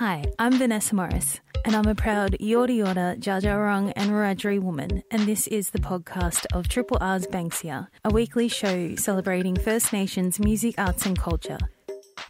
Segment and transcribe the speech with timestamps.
[0.00, 5.28] Hi, I'm Vanessa Morris, and I'm a proud Yorta Yorta, Dja and Wiradjuri woman, and
[5.28, 10.76] this is the podcast of Triple R's Banksia, a weekly show celebrating First Nations music,
[10.78, 11.58] arts, and culture.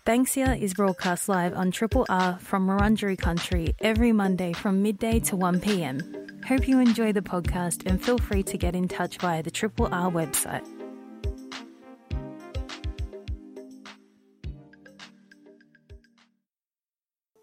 [0.04, 5.36] Banksia is broadcast live on Triple R from Wurundjeri country every Monday from midday to
[5.36, 6.00] 1 pm.
[6.48, 9.88] Hope you enjoy the podcast and feel free to get in touch via the Triple
[9.92, 10.66] R website.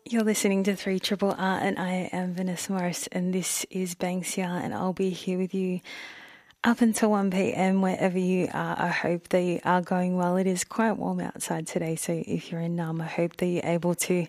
[0.09, 4.45] You're listening to 3 Triple R, and I am Vanessa Morris, and this is Banksia,
[4.63, 5.81] and I'll be here with you
[6.63, 8.75] up until 1 pm, wherever you are.
[8.79, 10.37] I hope they are going well.
[10.37, 13.65] It is quite warm outside today, so if you're in Naarm, I hope that you're
[13.65, 14.27] able to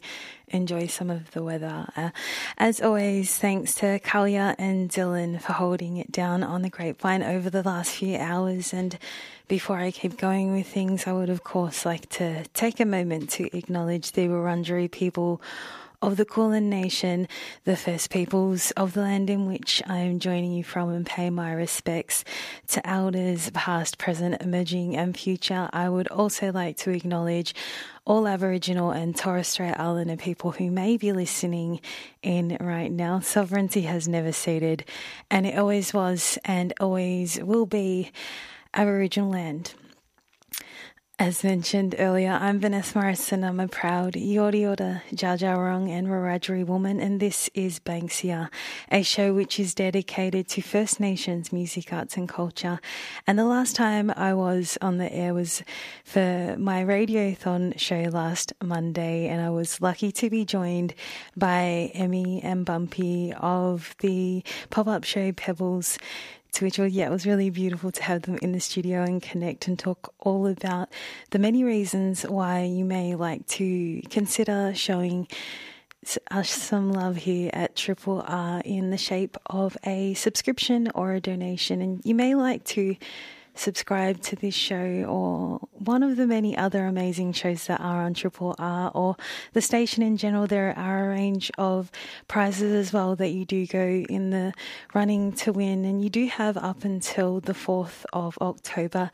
[0.48, 1.88] enjoy some of the weather.
[1.96, 2.10] Uh,
[2.56, 7.50] as always, thanks to Kalia and Dylan for holding it down on the grapevine over
[7.50, 8.72] the last few hours.
[8.72, 8.98] And
[9.48, 13.30] before I keep going with things, I would, of course, like to take a moment
[13.30, 15.40] to acknowledge the Wurundjeri people
[16.00, 17.26] of the Kulin Nation,
[17.64, 21.28] the First Peoples of the land in which I am joining you from, and pay
[21.28, 22.24] my respects
[22.68, 25.68] to elders past, present, emerging, and future.
[25.72, 27.54] I would also like to acknowledge
[28.04, 31.80] all Aboriginal and Torres Strait Islander people who may be listening
[32.22, 33.18] in right now.
[33.18, 34.84] Sovereignty has never ceded,
[35.30, 38.12] and it always was and always will be
[38.72, 39.74] Aboriginal land.
[41.20, 43.42] As mentioned earlier, I'm Vanessa Morrison.
[43.42, 48.48] I'm a proud Yorta Yorta, Dja and Wiradjuri woman, and this is Banksia,
[48.92, 52.78] a show which is dedicated to First Nations music, arts, and culture.
[53.26, 55.64] And the last time I was on the air was
[56.04, 60.94] for my Radiothon show last Monday, and I was lucky to be joined
[61.36, 65.98] by Emmy and Bumpy of the pop up show Pebbles
[66.52, 69.68] to which, yeah, it was really beautiful to have them in the studio and connect
[69.68, 70.88] and talk all about
[71.30, 75.28] the many reasons why you may like to consider showing
[76.30, 81.20] us some love here at Triple R in the shape of a subscription or a
[81.20, 81.82] donation.
[81.82, 82.96] And you may like to
[83.58, 88.14] subscribe to this show or one of the many other amazing shows that are on
[88.14, 89.16] Triple R or
[89.52, 91.90] the station in general, there are a range of
[92.26, 94.52] prizes as well that you do go in the
[94.94, 99.10] running to win, and you do have up until the 4th of October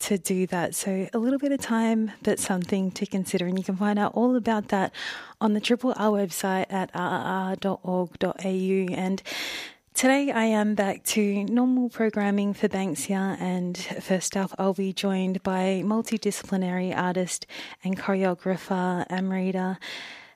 [0.00, 0.74] to do that.
[0.74, 3.46] So, a little bit of time, but something to consider.
[3.46, 4.92] And you can find out all about that
[5.40, 8.34] on the Triple R website at rrr.org.au.
[8.94, 9.22] And
[9.94, 15.40] Today I am back to normal programming for Banksia, and first up I'll be joined
[15.44, 17.46] by multidisciplinary artist
[17.84, 19.78] and choreographer Amrita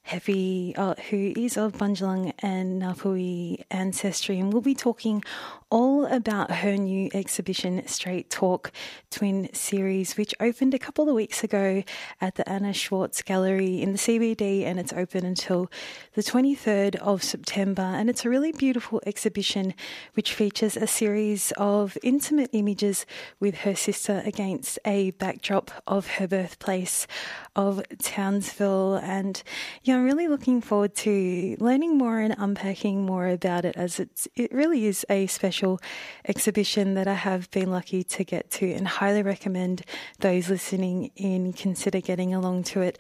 [0.05, 5.25] Hepi, uh, who is of Bundjalung and Ngāpuhi ancestry, and we'll be talking
[5.71, 8.73] all about her new exhibition, Straight torque
[9.11, 11.83] Twin Series, which opened a couple of weeks ago
[12.21, 15.71] at the Anna Schwartz Gallery in the CBD, and it's open until
[16.15, 17.83] the 23rd of September.
[17.83, 19.75] And it's a really beautiful exhibition
[20.15, 23.05] which features a series of intimate images
[23.39, 27.07] with her sister against a backdrop of her birthplace
[27.55, 28.95] of Townsville.
[28.97, 29.43] And
[29.83, 34.27] yeah, I'm really looking forward to learning more and unpacking more about it as it's,
[34.35, 35.58] it really is a special
[36.25, 39.83] exhibition that I have been lucky to get to and highly recommend
[40.21, 42.99] those listening in consider getting along to it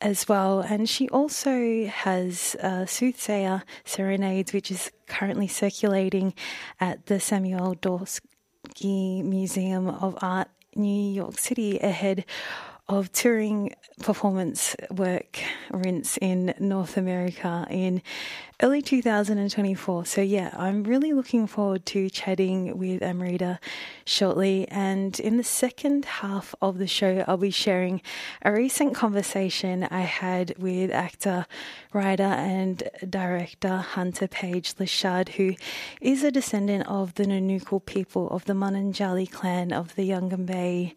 [0.00, 0.60] as well.
[0.60, 6.34] And she also has uh, Soothsayer Serenades, which is currently circulating
[6.80, 12.24] at the Samuel Dorsky Museum of Art, New York City, ahead
[12.88, 15.38] of touring performance work
[15.70, 18.02] rinse in North America in
[18.62, 20.04] early 2024.
[20.06, 23.58] So, yeah, I'm really looking forward to chatting with Amrita
[24.06, 24.68] shortly.
[24.68, 28.00] And in the second half of the show, I'll be sharing
[28.42, 31.46] a recent conversation I had with actor,
[31.92, 35.54] writer, and director Hunter Page Lochard, who
[36.00, 40.94] is a descendant of the Nunukul people of the Mununjali clan of the Yugambeh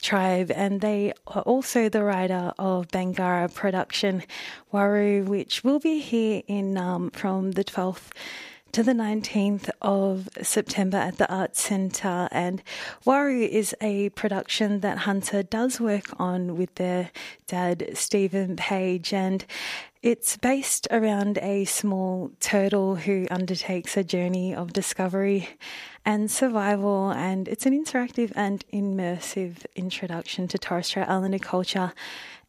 [0.00, 0.50] tribe.
[0.50, 4.24] And they are also the writer of Bangarra production
[4.72, 8.10] Waru, which will be here in um, Um, from the 12th
[8.72, 12.28] to the 19th of September at the Arts Centre.
[12.32, 12.60] And
[13.06, 17.10] Waru is a production that Hunter does work on with their
[17.46, 19.14] dad, Stephen Page.
[19.14, 19.44] And
[20.02, 25.48] it's based around a small turtle who undertakes a journey of discovery
[26.04, 27.10] and survival.
[27.10, 31.92] And it's an interactive and immersive introduction to Torres Strait Islander culture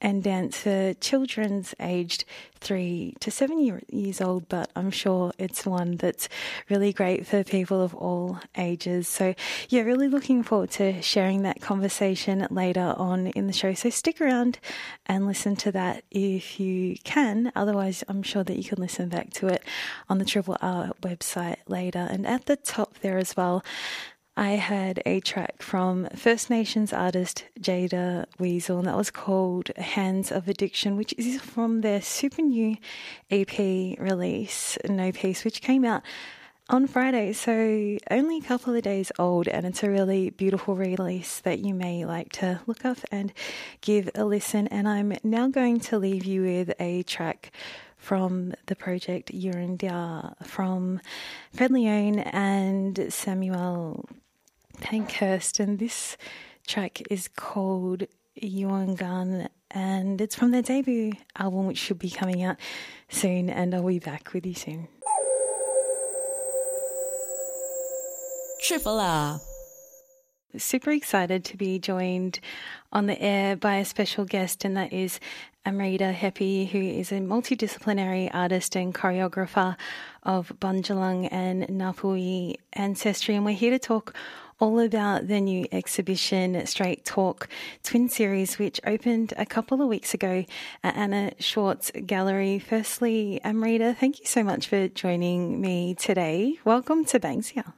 [0.01, 2.25] and dance for children's aged
[2.56, 6.30] three to seven year, years old, but I'm sure it's one that's
[6.69, 9.07] really great for people of all ages.
[9.07, 9.34] So,
[9.69, 13.74] yeah, really looking forward to sharing that conversation later on in the show.
[13.74, 14.60] So, stick around
[15.06, 17.52] and listen to that if you can.
[17.56, 19.63] Otherwise, I'm sure that you can listen back to it
[20.10, 22.07] on the Triple R website later.
[22.10, 23.63] And at the top there as well,
[24.40, 30.32] I had a track from First Nations artist Jada Weasel, and that was called Hands
[30.32, 32.78] of Addiction, which is from their super new
[33.30, 33.60] EP
[34.00, 36.04] release, No Peace, which came out
[36.70, 41.42] on Friday, so only a couple of days old, and it's a really beautiful release
[41.42, 43.34] that you may like to look up and
[43.82, 44.68] give a listen.
[44.68, 47.52] And I'm now going to leave you with a track
[47.98, 51.02] from the project Urindia from
[51.52, 54.08] Fred Leone and Samuel
[54.80, 56.18] Pankhurst, and this
[56.68, 58.04] track is called
[58.42, 62.58] Yuangan, and it's from their debut album, which should be coming out
[63.10, 63.50] soon.
[63.50, 64.88] And I'll be back with you soon.
[68.62, 69.42] Triple R.
[70.58, 72.40] Super excited to be joined
[72.92, 75.20] on the air by a special guest, and that is
[75.66, 79.76] Amrita Hepi, who is a multidisciplinary artist and choreographer
[80.24, 83.36] of Bundjalung and Ngāpuhi ancestry.
[83.36, 84.16] And we're here to talk
[84.60, 87.48] all about the new exhibition, Straight torque
[87.84, 90.46] Twin Series, which opened a couple of weeks ago
[90.84, 92.60] at Anna Schwartz Gallery.
[92.60, 96.60] Firstly, Amrita, thank you so much for joining me today.
[96.66, 97.74] Welcome to Banksia.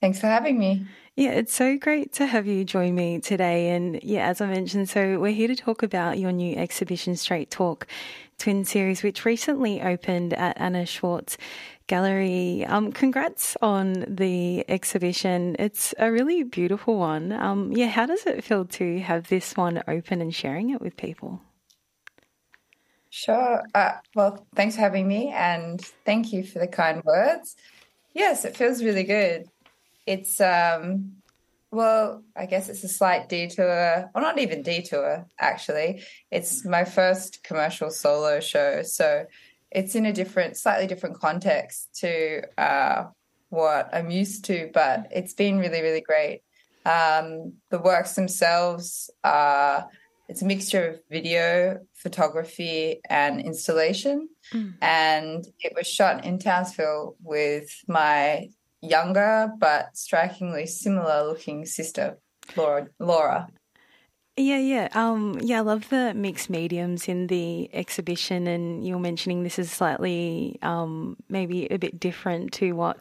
[0.00, 0.86] Thanks for having me.
[1.14, 3.70] Yeah, it's so great to have you join me today.
[3.70, 7.50] And yeah, as I mentioned, so we're here to talk about your new exhibition, Straight
[7.50, 7.86] torque
[8.38, 11.36] Twin Series, which recently opened at Anna Schwartz
[11.90, 12.64] Gallery.
[12.66, 15.56] Um, congrats on the exhibition.
[15.58, 17.32] It's a really beautiful one.
[17.32, 20.96] Um, yeah, how does it feel to have this one open and sharing it with
[20.96, 21.42] people?
[23.08, 23.64] Sure.
[23.74, 27.56] Uh, well, thanks for having me and thank you for the kind words.
[28.14, 29.48] Yes, it feels really good.
[30.06, 31.16] It's, um,
[31.72, 36.04] well, I guess it's a slight detour, or not even detour, actually.
[36.30, 38.82] It's my first commercial solo show.
[38.82, 39.26] So
[39.70, 43.04] it's in a different, slightly different context to uh,
[43.48, 46.42] what I'm used to, but it's been really, really great.
[46.84, 49.88] Um, the works themselves are
[50.28, 54.28] it's a mixture of video, photography, and installation.
[54.54, 54.74] Mm.
[54.80, 58.48] And it was shot in Townsville with my
[58.80, 62.18] younger but strikingly similar looking sister,
[62.56, 62.86] Laura.
[63.00, 63.48] Laura.
[64.40, 64.88] Yeah, yeah.
[64.92, 69.70] Um, yeah, I love the mixed mediums in the exhibition, and you're mentioning this is
[69.70, 72.96] slightly um, maybe a bit different to what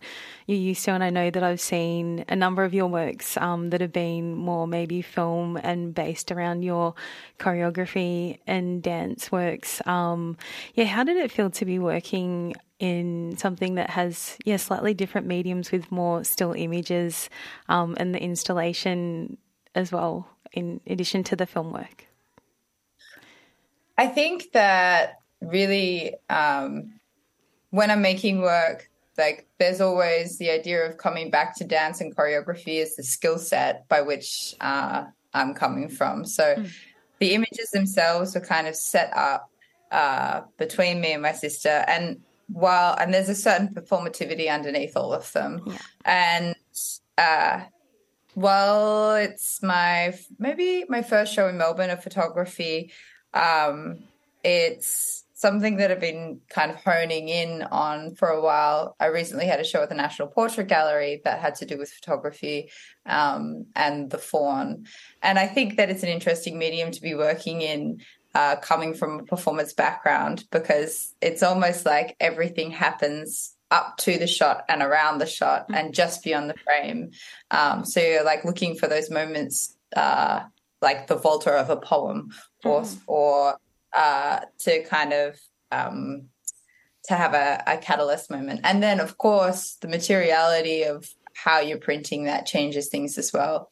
[0.48, 0.92] you're used to.
[0.92, 4.36] And I know that I've seen a number of your works um, that have been
[4.36, 6.94] more maybe film and based around your
[7.40, 9.82] choreography and dance works.
[9.88, 10.36] Um,
[10.74, 15.28] yeah, how did it feel to be working in something that has yeah slightly different
[15.28, 17.30] mediums with more still images
[17.70, 19.38] um, and the installation
[19.76, 20.28] as well?
[20.52, 22.06] in addition to the film work?
[23.98, 27.00] I think that really, um,
[27.70, 32.16] when I'm making work, like there's always the idea of coming back to dance and
[32.16, 36.26] choreography as the skill set by which uh, I'm coming from.
[36.26, 36.72] So mm.
[37.20, 39.50] the images themselves were kind of set up
[39.92, 45.14] uh, between me and my sister, and while and there's a certain performativity underneath all
[45.14, 45.78] of them, yeah.
[46.06, 46.56] and
[47.18, 47.62] uh,
[48.36, 52.92] well, it's my maybe my first show in Melbourne of photography.
[53.34, 54.04] Um,
[54.44, 58.96] it's something that I've been kind of honing in on for a while.
[59.00, 61.90] I recently had a show at the National Portrait Gallery that had to do with
[61.92, 62.70] photography
[63.06, 64.86] um, and the fawn.
[65.24, 68.02] And I think that it's an interesting medium to be working in
[68.36, 74.28] uh, coming from a performance background because it's almost like everything happens up to the
[74.28, 75.76] shot and around the shot mm-hmm.
[75.76, 77.12] and just beyond the frame.
[77.52, 80.42] Um, so you're like looking for those moments, uh,
[80.82, 82.30] like the volta of a poem,
[82.64, 83.00] or mm-hmm.
[83.08, 83.58] or
[83.94, 85.40] uh, to kind of
[85.72, 86.30] um,
[87.06, 91.78] to have a, a catalyst moment, and then of course the materiality of how you're
[91.78, 93.72] printing that changes things as well.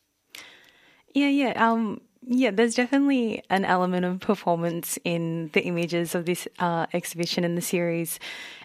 [1.13, 1.72] Yeah, yeah.
[1.72, 7.43] Um, yeah, there's definitely an element of performance in the images of this uh, exhibition
[7.43, 8.19] and the series,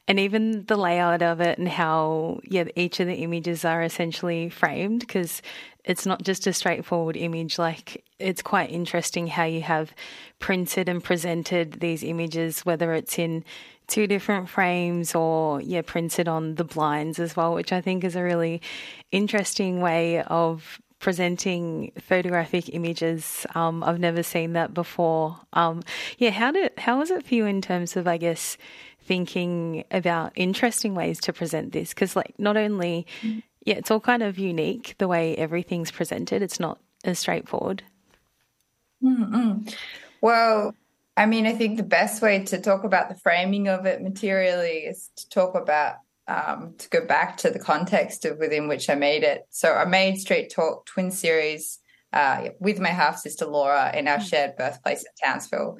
[0.09, 4.49] and even the layout of it and how yeah each of the images are essentially
[4.49, 5.42] framed because
[5.85, 7.59] it's not just a straightforward image.
[7.59, 9.95] Like it's quite interesting how you have
[10.40, 13.45] printed and presented these images, whether it's in
[13.87, 18.16] two different frames or yeah printed on the blinds as well, which I think is
[18.16, 18.61] a really
[19.12, 23.44] interesting way of presenting photographic images.
[23.54, 25.38] Um, I've never seen that before.
[25.52, 25.82] Um,
[26.16, 28.56] yeah, how did how was it for you in terms of, I guess,
[29.04, 31.92] thinking about interesting ways to present this?
[31.92, 33.06] Because, like, not only
[33.64, 36.40] yeah, it's all kind of unique the way everything's presented.
[36.40, 37.82] It's not as straightforward.
[39.02, 39.75] Mm-mm.
[40.21, 40.75] Well,
[41.16, 44.85] I mean, I think the best way to talk about the framing of it materially
[44.87, 45.97] is to talk about
[46.29, 49.43] um, to go back to the context of within which I made it.
[49.50, 51.79] So I made Straight torque Twin Series
[52.12, 54.29] uh, with my half sister Laura in our mm.
[54.29, 55.79] shared birthplace at Townsville.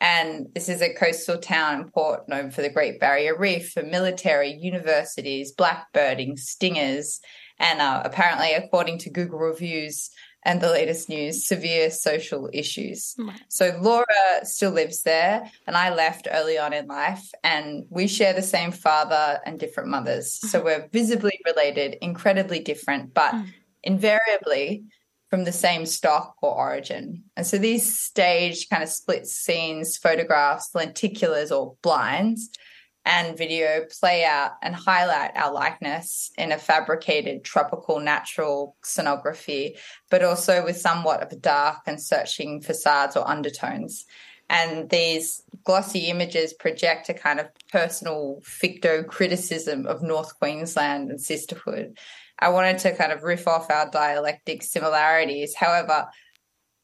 [0.00, 3.82] And this is a coastal town and port known for the Great Barrier Reef, for
[3.82, 7.20] military, universities, blackbirding, stingers,
[7.58, 10.10] and uh, apparently, according to Google reviews,
[10.44, 13.14] and the latest news severe social issues.
[13.18, 13.40] Right.
[13.48, 14.06] So Laura
[14.42, 18.70] still lives there, and I left early on in life, and we share the same
[18.70, 20.36] father and different mothers.
[20.36, 20.48] Mm-hmm.
[20.48, 23.46] So we're visibly related, incredibly different, but mm.
[23.82, 24.84] invariably
[25.30, 27.24] from the same stock or origin.
[27.36, 32.50] And so these staged kind of split scenes, photographs, lenticulars, or blinds
[33.06, 39.76] and video play out and highlight our likeness in a fabricated tropical natural scenography,
[40.10, 44.06] but also with somewhat of a dark and searching facades or undertones.
[44.50, 51.20] And these glossy images project a kind of personal ficto criticism of North Queensland and
[51.20, 51.98] sisterhood.
[52.38, 55.54] I wanted to kind of riff off our dialectic similarities.
[55.54, 56.06] However,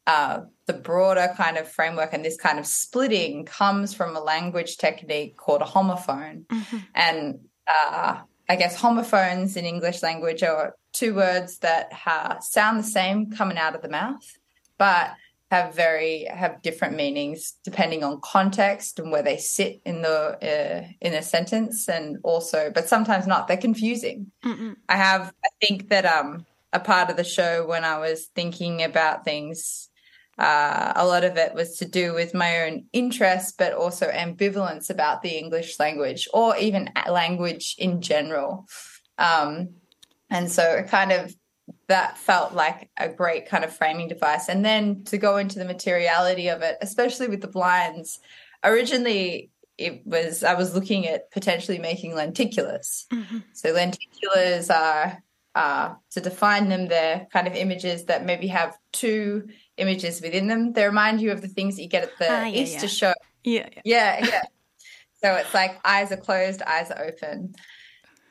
[0.06, 4.76] uh, the broader kind of framework and this kind of splitting comes from a language
[4.76, 6.46] technique called a homophone.
[6.46, 6.78] Mm-hmm.
[6.94, 12.84] And uh, I guess homophones in English language are two words that ha- sound the
[12.84, 14.38] same coming out of the mouth,
[14.78, 15.12] but
[15.50, 20.86] have very have different meanings depending on context and where they sit in the uh,
[21.00, 24.76] in a sentence and also but sometimes not they're confusing Mm-mm.
[24.88, 28.82] i have i think that um a part of the show when i was thinking
[28.84, 29.89] about things
[30.38, 34.88] uh, a lot of it was to do with my own interest, but also ambivalence
[34.88, 38.66] about the English language or even language in general.
[39.18, 39.74] Um,
[40.30, 41.34] and so it kind of
[41.88, 44.48] that felt like a great kind of framing device.
[44.48, 48.20] And then to go into the materiality of it, especially with the blinds,
[48.64, 53.06] originally it was I was looking at potentially making lenticulars.
[53.08, 53.38] Mm-hmm.
[53.52, 55.22] So lenticulars are
[55.54, 59.48] uh, to define them, they're kind of images that maybe have two
[59.80, 60.72] images within them.
[60.72, 62.86] They remind you of the things that you get at the uh, yeah, Easter yeah.
[62.86, 63.14] show.
[63.42, 64.26] Yeah, yeah, yeah.
[64.26, 64.42] yeah.
[65.22, 67.54] so it's like eyes are closed, eyes are open.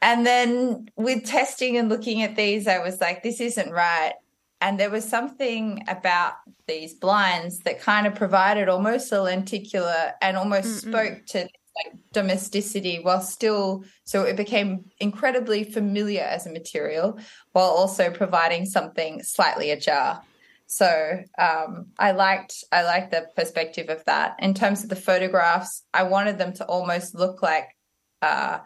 [0.02, 4.14] And then with testing and looking at these, I was like, this isn't right.
[4.62, 6.34] And there was something about
[6.68, 10.90] these blinds that kind of provided almost a lenticular and almost Mm-mm.
[10.90, 11.40] spoke to
[11.86, 17.18] like domesticity while still so it became incredibly familiar as a material
[17.54, 20.22] while also providing something slightly ajar
[20.72, 24.36] so um, I liked I liked the perspective of that.
[24.38, 27.76] In terms of the photographs, I wanted them to almost look like
[28.22, 28.60] uh,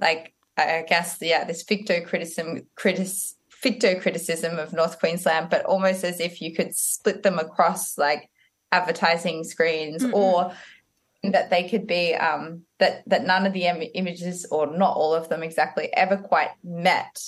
[0.00, 6.02] like I guess yeah this ficto criticism critis, ficto criticism of North Queensland, but almost
[6.02, 8.28] as if you could split them across like
[8.72, 10.12] advertising screens mm-hmm.
[10.12, 10.52] or
[11.22, 15.14] that they could be um, that that none of the Im- images or not all
[15.14, 17.22] of them exactly ever quite met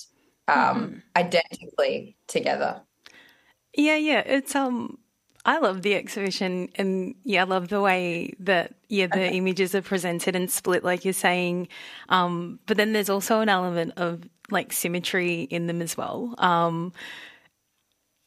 [0.49, 0.99] um, mm-hmm.
[1.15, 2.83] identically together.
[3.75, 4.21] Yeah, yeah.
[4.21, 4.99] It's um
[5.45, 9.37] I love the exhibition and yeah, I love the way that yeah, the okay.
[9.37, 11.69] images are presented and split like you're saying.
[12.09, 16.35] Um but then there's also an element of like symmetry in them as well.
[16.39, 16.93] Um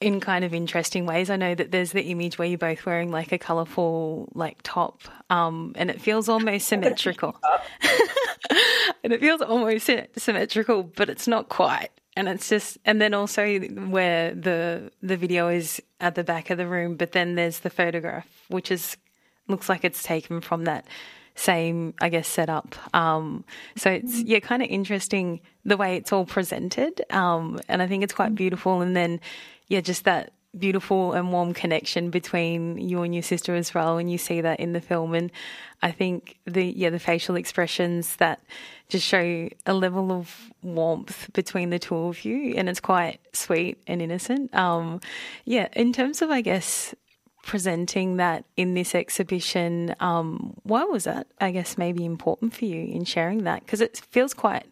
[0.01, 1.29] in kind of interesting ways.
[1.29, 5.01] I know that there's the image where you're both wearing like a colourful like top,
[5.29, 7.39] um, and it feels almost symmetrical.
[9.03, 13.59] and it feels almost symmetrical, but it's not quite and it's just and then also
[13.59, 17.69] where the the video is at the back of the room but then there's the
[17.69, 18.97] photograph which is
[19.47, 20.85] looks like it's taken from that
[21.35, 23.43] same i guess setup um,
[23.75, 24.27] so it's mm-hmm.
[24.27, 28.27] yeah kind of interesting the way it's all presented um, and i think it's quite
[28.27, 28.35] mm-hmm.
[28.35, 29.19] beautiful and then
[29.67, 34.11] yeah just that beautiful and warm connection between you and your sister as well and
[34.11, 35.13] you see that in the film.
[35.13, 35.31] And
[35.81, 38.41] I think the yeah the facial expressions that
[38.87, 43.81] just show a level of warmth between the two of you and it's quite sweet
[43.87, 44.53] and innocent.
[44.55, 45.01] Um
[45.45, 46.95] yeah in terms of I guess
[47.43, 52.85] presenting that in this exhibition um why was that I guess maybe important for you
[52.85, 53.65] in sharing that?
[53.65, 54.65] Because it feels quite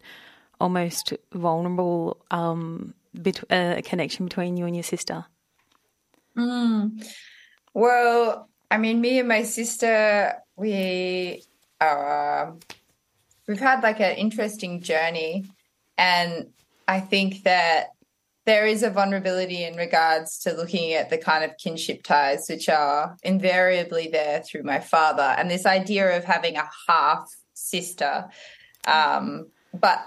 [0.60, 5.26] almost vulnerable um bet- a connection between you and your sister
[6.36, 7.06] Mm.
[7.72, 11.42] Well, I mean, me and my sister, we
[11.80, 12.60] are, um,
[13.46, 15.44] we've had like an interesting journey.
[15.96, 16.48] And
[16.88, 17.88] I think that
[18.46, 22.68] there is a vulnerability in regards to looking at the kind of kinship ties which
[22.68, 28.26] are invariably there through my father and this idea of having a half sister
[28.86, 30.06] um, but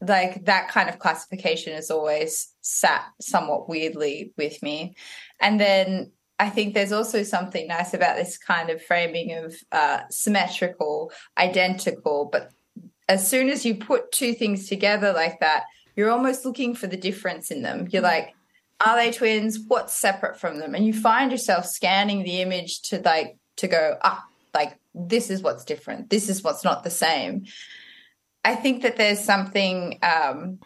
[0.00, 4.94] like that kind of classification has always sat somewhat weirdly with me
[5.40, 10.00] and then I think there's also something nice about this kind of framing of uh,
[10.08, 12.50] symmetrical, identical, but
[13.10, 15.64] as soon as you put two things together like that,
[15.96, 17.88] you're almost looking for the difference in them.
[17.90, 18.34] You're like,
[18.84, 19.58] are they twins?
[19.68, 20.74] What's separate from them?
[20.74, 25.42] And you find yourself scanning the image to like to go, ah, like this is
[25.42, 26.08] what's different.
[26.08, 27.44] This is what's not the same.
[28.44, 30.58] I think that there's something um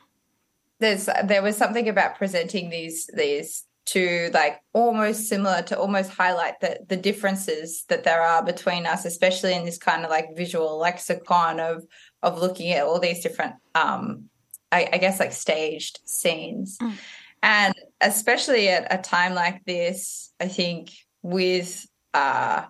[0.80, 6.60] there's there was something about presenting these these to like almost similar to almost highlight
[6.60, 10.78] the the differences that there are between us, especially in this kind of like visual
[10.78, 11.84] lexicon of
[12.22, 14.28] of looking at all these different um
[14.72, 16.78] I, I guess like staged scenes.
[16.78, 16.92] Mm.
[17.42, 22.64] And especially at a time like this, I think with uh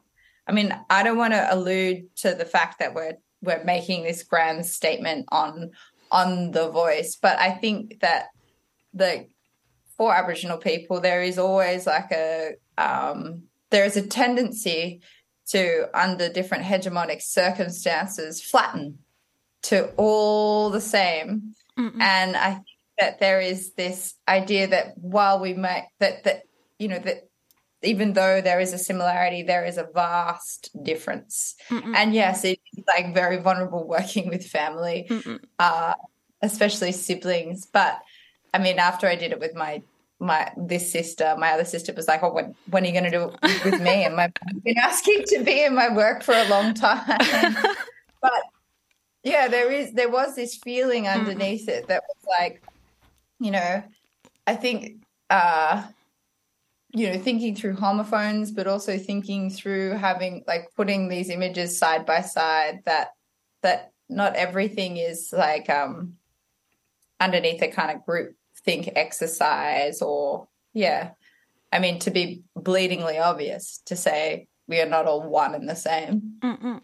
[0.46, 4.22] I mean, I don't want to allude to the fact that we're we're making this
[4.22, 5.70] grand statement on
[6.10, 8.26] on the voice, but I think that
[8.92, 9.26] the
[9.96, 15.00] for Aboriginal people, there is always like a um, there is a tendency
[15.48, 18.98] to, under different hegemonic circumstances, flatten
[19.62, 22.00] to all the same Mm-mm.
[22.00, 22.66] And I think
[22.98, 26.42] that there is this idea that while we might that that
[26.78, 27.28] you know that
[27.84, 31.54] even though there is a similarity, there is a vast difference.
[31.68, 31.94] Mm-mm.
[31.94, 35.08] And yes, it's like very vulnerable working with family,
[35.58, 35.94] uh,
[36.42, 37.66] especially siblings.
[37.66, 38.00] But
[38.52, 39.82] I mean, after I did it with my
[40.20, 43.10] my this sister, my other sister was like, "Oh, when when are you going to
[43.10, 46.34] do it with me?" And my, I've been asking to be in my work for
[46.34, 47.02] a long time,
[48.22, 48.42] but
[49.24, 51.70] yeah there is there was this feeling underneath mm.
[51.70, 52.62] it that was like
[53.40, 53.82] you know
[54.46, 55.82] i think uh
[56.94, 62.06] you know thinking through homophones but also thinking through having like putting these images side
[62.06, 63.08] by side that
[63.62, 66.14] that not everything is like um
[67.20, 68.34] underneath a kind of group
[68.64, 71.10] think exercise or yeah.
[71.72, 75.76] I mean to be bleedingly obvious to say we are not all one and the
[75.76, 76.34] same.
[76.40, 76.80] Mm-mm.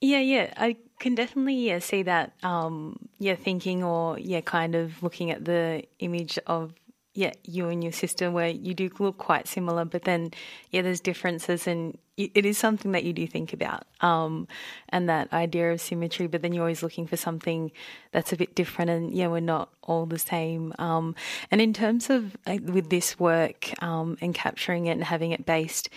[0.00, 0.52] yeah yeah.
[0.56, 5.44] I can definitely yeah see that um yeah thinking or yeah kind of looking at
[5.44, 6.72] the image of
[7.18, 10.30] yeah you and your sister where you do look quite similar but then
[10.70, 14.46] yeah there's differences and it is something that you do think about um
[14.90, 17.72] and that idea of symmetry but then you're always looking for something
[18.12, 21.16] that's a bit different and yeah we're not all the same um
[21.50, 25.44] and in terms of like, with this work um and capturing it and having it
[25.44, 25.90] based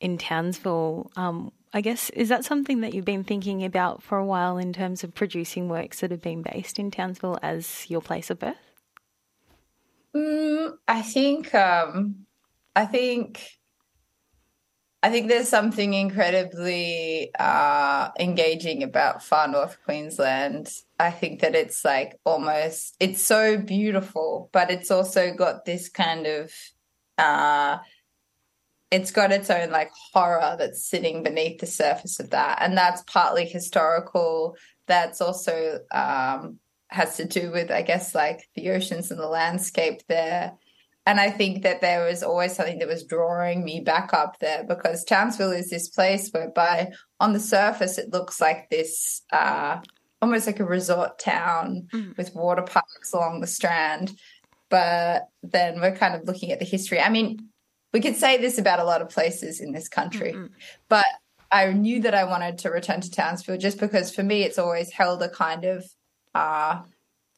[0.00, 4.24] in Townsville um I guess, is that something that you've been thinking about for a
[4.24, 8.30] while in terms of producing works that have been based in Townsville as your place
[8.30, 8.67] of birth?
[10.14, 12.26] Mm, I think, um,
[12.74, 13.40] I think,
[15.02, 20.72] I think there's something incredibly uh, engaging about far north Queensland.
[20.98, 26.26] I think that it's like almost, it's so beautiful, but it's also got this kind
[26.26, 26.52] of,
[27.16, 27.78] uh,
[28.90, 33.02] it's got its own like horror that's sitting beneath the surface of that and that's
[33.02, 39.20] partly historical that's also um, has to do with i guess like the oceans and
[39.20, 40.52] the landscape there
[41.06, 44.64] and i think that there was always something that was drawing me back up there
[44.64, 49.80] because townsville is this place whereby on the surface it looks like this uh,
[50.20, 52.16] almost like a resort town mm.
[52.16, 54.12] with water parks along the strand
[54.70, 57.48] but then we're kind of looking at the history i mean
[57.92, 60.54] we could say this about a lot of places in this country, mm-hmm.
[60.88, 61.06] but
[61.50, 64.90] I knew that I wanted to return to Townsville just because for me it's always
[64.90, 65.84] held a kind of
[66.34, 66.82] uh,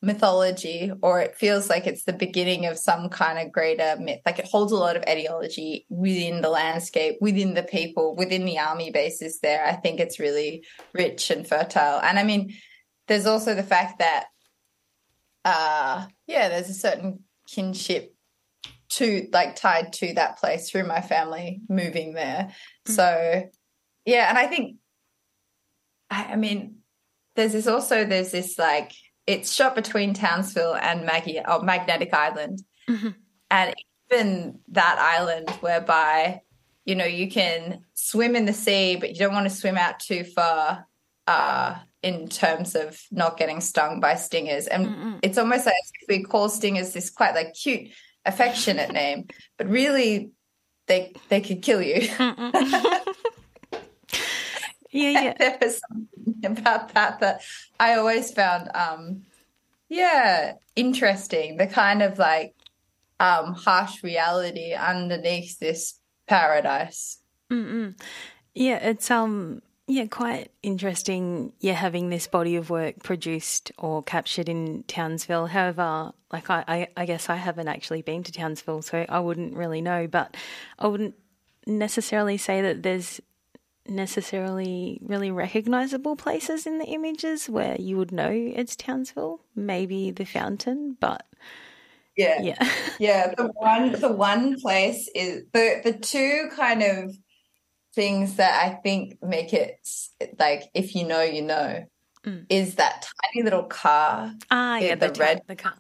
[0.03, 4.21] mythology or it feels like it's the beginning of some kind of greater myth.
[4.25, 8.59] Like it holds a lot of ideology within the landscape, within the people, within the
[8.59, 9.65] army bases there.
[9.65, 12.01] I think it's really rich and fertile.
[12.01, 12.55] And I mean,
[13.09, 14.27] there's also the fact that,
[15.45, 18.15] uh, yeah, there's a certain kinship
[18.91, 22.51] to like tied to that place through my family moving there.
[22.89, 22.93] Mm-hmm.
[22.93, 23.51] So
[24.05, 24.77] yeah, and I think
[26.11, 26.80] I, I, mean
[27.41, 28.93] there's this also there's this like
[29.27, 32.61] it's shot between Townsville and Maggie or oh, Magnetic Island.
[32.89, 33.09] Mm-hmm.
[33.51, 33.75] And
[34.11, 36.43] even that island whereby
[36.85, 40.01] you know you can swim in the sea but you don't want to swim out
[40.01, 40.87] too far
[41.27, 45.19] uh in terms of not getting stung by stingers and Mm-mm.
[45.23, 47.91] it's almost like if we call stingers this quite like cute
[48.25, 49.27] affectionate name,
[49.57, 50.31] but really
[50.87, 52.09] they they could kill you.
[54.91, 55.35] yeah, yeah.
[55.39, 57.43] there was something about that that
[57.79, 59.23] I always found um
[59.91, 61.57] yeah, interesting.
[61.57, 62.55] The kind of like
[63.19, 67.19] um, harsh reality underneath this paradise.
[67.51, 68.01] Mm-mm.
[68.55, 71.53] Yeah, it's um yeah, quite interesting.
[71.59, 75.47] Yeah, having this body of work produced or captured in Townsville.
[75.47, 79.57] However, like I, I, I guess I haven't actually been to Townsville, so I wouldn't
[79.57, 80.07] really know.
[80.07, 80.37] But
[80.79, 81.17] I wouldn't
[81.67, 83.21] necessarily say that there's
[83.89, 89.41] necessarily really recognizable places in the images where you would know it's Townsville.
[89.55, 91.27] Maybe the fountain, but
[92.17, 93.35] yeah, yeah, yeah.
[93.37, 97.17] The one, the one place is the the two kind of
[97.95, 99.89] things that I think make it
[100.39, 101.85] like if you know, you know,
[102.25, 102.47] mm.
[102.49, 104.33] is that tiny little car.
[104.51, 105.75] Ah, yeah, the, the red the car.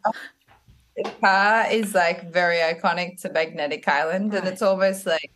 [0.96, 4.40] The car is like very iconic to Magnetic Island, right.
[4.40, 5.32] and it's almost like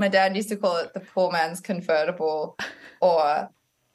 [0.00, 2.56] my dad used to call it the poor man's convertible,
[3.00, 3.50] or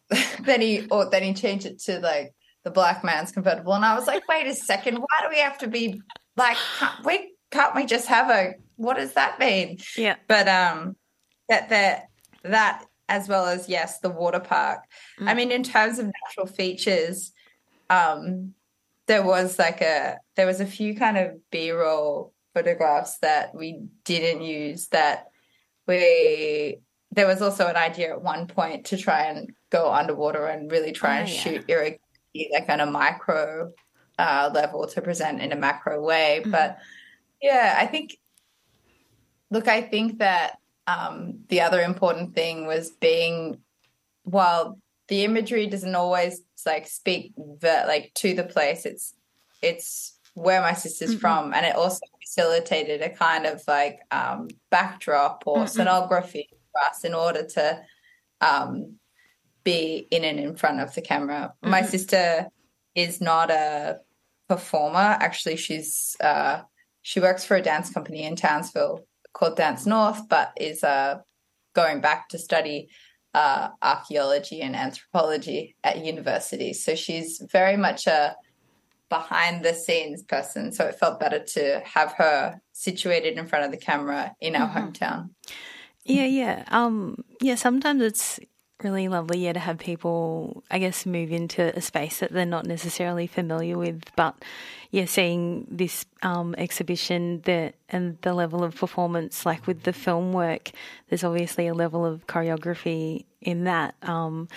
[0.43, 3.95] then he or then he changed it to like the black man's convertible, and I
[3.95, 6.01] was like, wait a second, why do we have to be
[6.37, 9.79] like, can't we can't we just have a what does that mean?
[9.97, 10.95] Yeah, but um
[11.49, 12.09] that that
[12.43, 14.79] that as well as yes the water park
[15.19, 15.27] mm.
[15.27, 17.31] i mean in terms of natural features
[17.89, 18.53] um
[19.07, 24.41] there was like a there was a few kind of b-roll photographs that we didn't
[24.41, 25.27] use that
[25.87, 26.79] we
[27.11, 30.91] there was also an idea at one point to try and go underwater and really
[30.91, 31.39] try oh, and yeah.
[31.39, 31.99] shoot irrigation
[32.51, 33.71] like on a micro
[34.19, 36.51] uh, level to present in a macro way mm.
[36.51, 36.77] but
[37.41, 38.17] yeah i think
[39.51, 43.57] look i think that um, the other important thing was being
[44.23, 49.13] while the imagery doesn't always like speak the, like to the place it's
[49.61, 51.19] it's where my sister's mm-hmm.
[51.19, 55.81] from and it also facilitated a kind of like um, backdrop or mm-hmm.
[55.81, 57.79] scenography for us in order to
[58.41, 58.95] um,
[59.63, 61.69] be in and in front of the camera mm-hmm.
[61.69, 62.47] my sister
[62.95, 63.97] is not a
[64.47, 66.61] performer actually she's uh,
[67.01, 71.19] she works for a dance company in townsville called Dance North, but is uh,
[71.75, 72.89] going back to study
[73.33, 76.73] uh, archaeology and anthropology at university.
[76.73, 78.35] So she's very much a
[79.09, 80.71] behind the scenes person.
[80.71, 84.67] So it felt better to have her situated in front of the camera in our
[84.67, 84.89] mm-hmm.
[84.89, 85.29] hometown.
[86.03, 86.63] Yeah, yeah.
[86.67, 88.39] Um, yeah, sometimes it's
[88.83, 92.65] really lovely, yeah, to have people, I guess, move into a space that they're not
[92.65, 94.03] necessarily familiar with.
[94.15, 94.35] But
[94.91, 100.33] yeah, seeing this um, exhibition the, and the level of performance, like with the film
[100.33, 100.71] work,
[101.09, 103.95] there's obviously a level of choreography in that.
[104.03, 104.47] Um,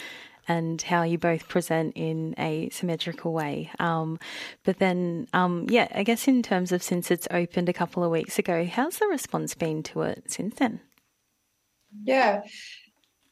[0.49, 3.71] and how you both present in a symmetrical way.
[3.79, 4.19] Um,
[4.65, 8.11] but then, um, yeah, I guess in terms of since it's opened a couple of
[8.11, 10.81] weeks ago, how's the response been to it since then?
[12.03, 12.49] Yeah, I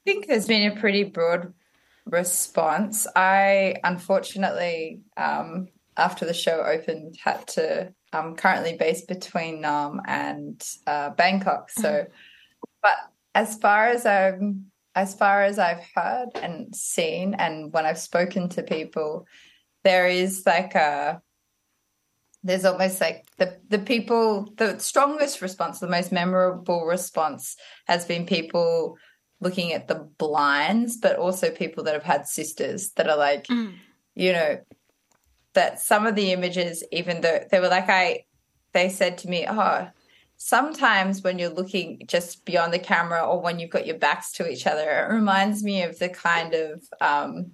[0.04, 1.54] think there's been a pretty broad
[2.04, 3.06] response.
[3.16, 7.92] I unfortunately, um, after the show opened, had to.
[8.12, 11.70] I'm currently based between Naarm and uh, Bangkok.
[11.70, 12.10] So, mm-hmm.
[12.82, 12.96] but
[13.34, 14.40] as far as I've
[14.96, 19.26] as far as I've heard and seen, and when I've spoken to people,
[19.84, 21.20] there is like a
[22.42, 27.56] there's almost like the the people the strongest response, the most memorable response
[27.86, 28.96] has been people
[29.40, 33.74] looking at the blinds, but also people that have had sisters that are like, mm.
[34.14, 34.58] you know,
[35.52, 38.24] that some of the images, even though they were like, I,
[38.72, 39.88] they said to me, oh,
[40.36, 44.50] sometimes when you're looking just beyond the camera or when you've got your backs to
[44.50, 47.52] each other, it reminds me of the kind of, um,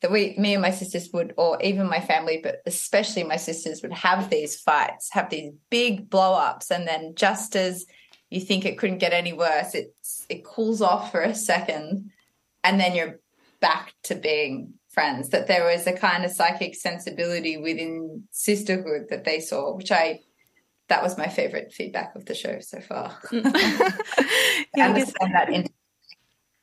[0.00, 3.82] that we, me and my sisters would, or even my family, but especially my sisters
[3.82, 6.72] would have these fights, have these big blow ups.
[6.72, 7.86] And then just as
[8.32, 12.10] you think it couldn't get any worse, it's it cools off for a second,
[12.64, 13.20] and then you're
[13.60, 15.28] back to being friends.
[15.28, 20.20] That there was a kind of psychic sensibility within sisterhood that they saw, which I
[20.88, 23.16] that was my favorite feedback of the show so far.
[23.32, 23.42] yeah,
[24.78, 25.48] understand that.
[25.50, 25.68] In-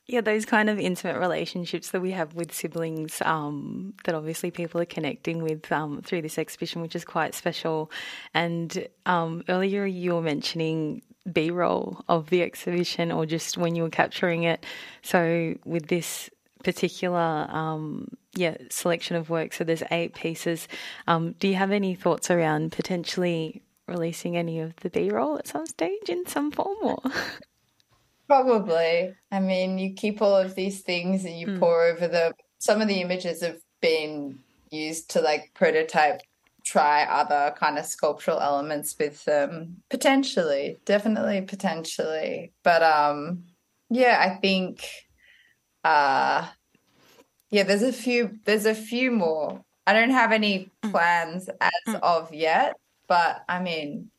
[0.10, 4.82] yeah, those kind of intimate relationships that we have with siblings um, that obviously people
[4.82, 7.92] are connecting with um, through this exhibition, which is quite special.
[8.34, 13.84] And um, earlier you were mentioning B roll of the exhibition or just when you
[13.84, 14.66] were capturing it.
[15.04, 16.30] So, with this
[16.64, 20.68] particular um, yeah selection of work, so there's eight pieces.
[21.08, 25.48] Um, do you have any thoughts around potentially releasing any of the B roll at
[25.48, 27.02] some stage in some form or?
[28.28, 29.14] Probably.
[29.32, 31.60] I mean, you keep all of these things and you mm.
[31.60, 32.34] pour over them.
[32.60, 36.22] Some of the images have been used to like prototype
[36.64, 43.44] try other kind of sculptural elements with them potentially definitely potentially but um
[43.90, 44.88] yeah i think
[45.84, 46.46] uh
[47.50, 50.92] yeah there's a few there's a few more i don't have any mm.
[50.92, 52.00] plans as mm.
[52.02, 52.76] of yet
[53.10, 54.12] but I mean,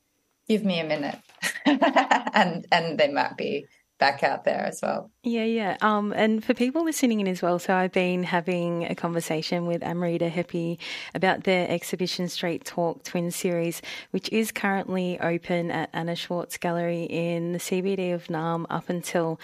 [0.46, 1.18] give me a minute,
[1.64, 3.66] and and they might be
[4.00, 5.11] back out there as well.
[5.22, 5.76] Yeah, yeah.
[5.83, 9.83] Um, and for people listening in as well, so I've been having a conversation with
[9.83, 10.79] Amrita Hepi
[11.14, 17.05] about their exhibition Straight torque Twin series, which is currently open at Anna Schwartz Gallery
[17.05, 19.38] in the CBD of Naarm up until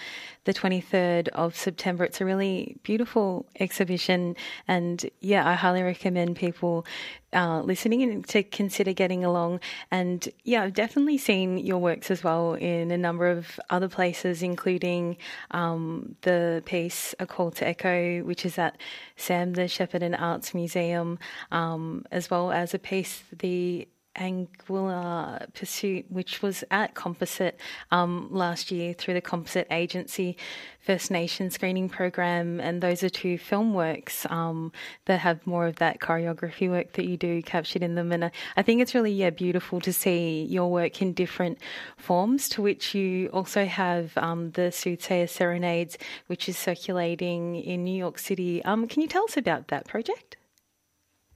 [0.45, 2.03] the 23rd of September.
[2.03, 4.35] It's a really beautiful exhibition,
[4.67, 6.85] and yeah, I highly recommend people
[7.33, 9.59] uh, listening and to consider getting along.
[9.91, 14.41] And yeah, I've definitely seen your works as well in a number of other places,
[14.41, 15.17] including
[15.51, 18.77] um, the piece A Call to Echo, which is at
[19.15, 21.19] Sam the Shepparton Arts Museum,
[21.51, 23.87] um, as well as a piece, the
[24.17, 27.59] Angular Pursuit, which was at Composite
[27.91, 30.35] um, last year through the Composite Agency
[30.79, 32.59] First Nation screening program.
[32.59, 34.71] And those are two film works um,
[35.05, 38.11] that have more of that choreography work that you do captured in them.
[38.11, 41.59] And I, I think it's really yeah beautiful to see your work in different
[41.97, 47.97] forms, to which you also have um, the Soothsayer Serenades, which is circulating in New
[47.97, 48.63] York City.
[48.63, 50.37] Um, can you tell us about that project?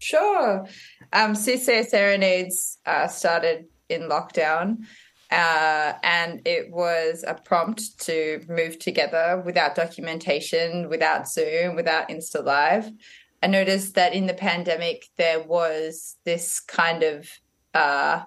[0.02, 0.66] Sure.
[1.14, 4.80] Um, Soothsayer Serenades uh, started in lockdown,
[5.30, 12.44] uh, and it was a prompt to move together without documentation, without Zoom, without Insta
[12.44, 12.90] Live.
[13.44, 17.30] I noticed that in the pandemic, there was this kind of
[17.76, 18.24] uh,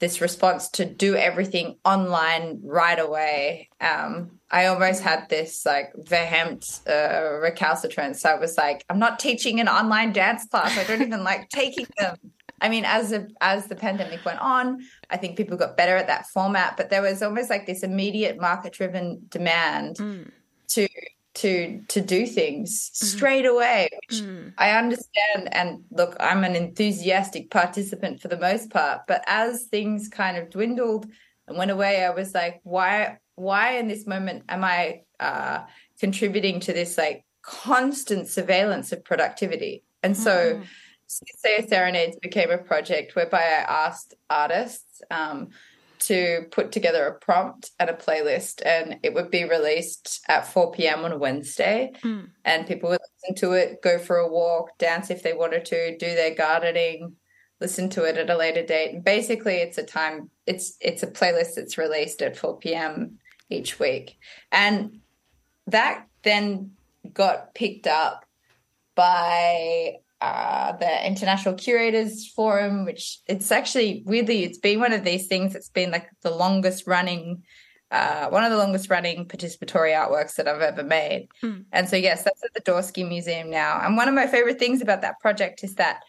[0.00, 3.68] this response to do everything online right away.
[3.80, 8.24] Um, I almost had this like vehement uh, recalcitrance.
[8.24, 10.76] I was like, I'm not teaching an online dance class.
[10.76, 12.16] I don't even like taking them.
[12.62, 16.08] I mean, as a, as the pandemic went on, I think people got better at
[16.08, 20.30] that format, but there was almost like this immediate market driven demand mm.
[20.68, 20.88] to
[21.34, 23.06] to to do things mm-hmm.
[23.06, 24.52] straight away which mm.
[24.58, 30.08] i understand and look i'm an enthusiastic participant for the most part but as things
[30.08, 31.06] kind of dwindled
[31.46, 35.60] and went away i was like why why in this moment am i uh,
[35.98, 40.64] contributing to this like constant surveillance of productivity and so mm.
[41.06, 45.50] say serenades became a project whereby i asked artists um,
[46.00, 50.72] to put together a prompt and a playlist, and it would be released at 4
[50.72, 51.04] p.m.
[51.04, 51.92] on a Wednesday.
[52.02, 52.30] Mm.
[52.44, 55.96] And people would listen to it, go for a walk, dance if they wanted to,
[55.98, 57.16] do their gardening,
[57.60, 58.94] listen to it at a later date.
[58.94, 63.18] And basically, it's a time, it's it's a playlist that's released at 4 p.m.
[63.48, 64.18] each week,
[64.50, 65.00] and
[65.66, 66.72] that then
[67.12, 68.24] got picked up
[68.94, 75.26] by uh, the International Curators Forum, which it's actually weirdly, it's been one of these
[75.26, 77.42] things that's been like the longest running,
[77.90, 81.28] uh, one of the longest running participatory artworks that I've ever made.
[81.42, 81.64] Mm.
[81.72, 83.80] And so, yes, that's at the Dorsky Museum now.
[83.82, 86.00] And one of my favorite things about that project is that,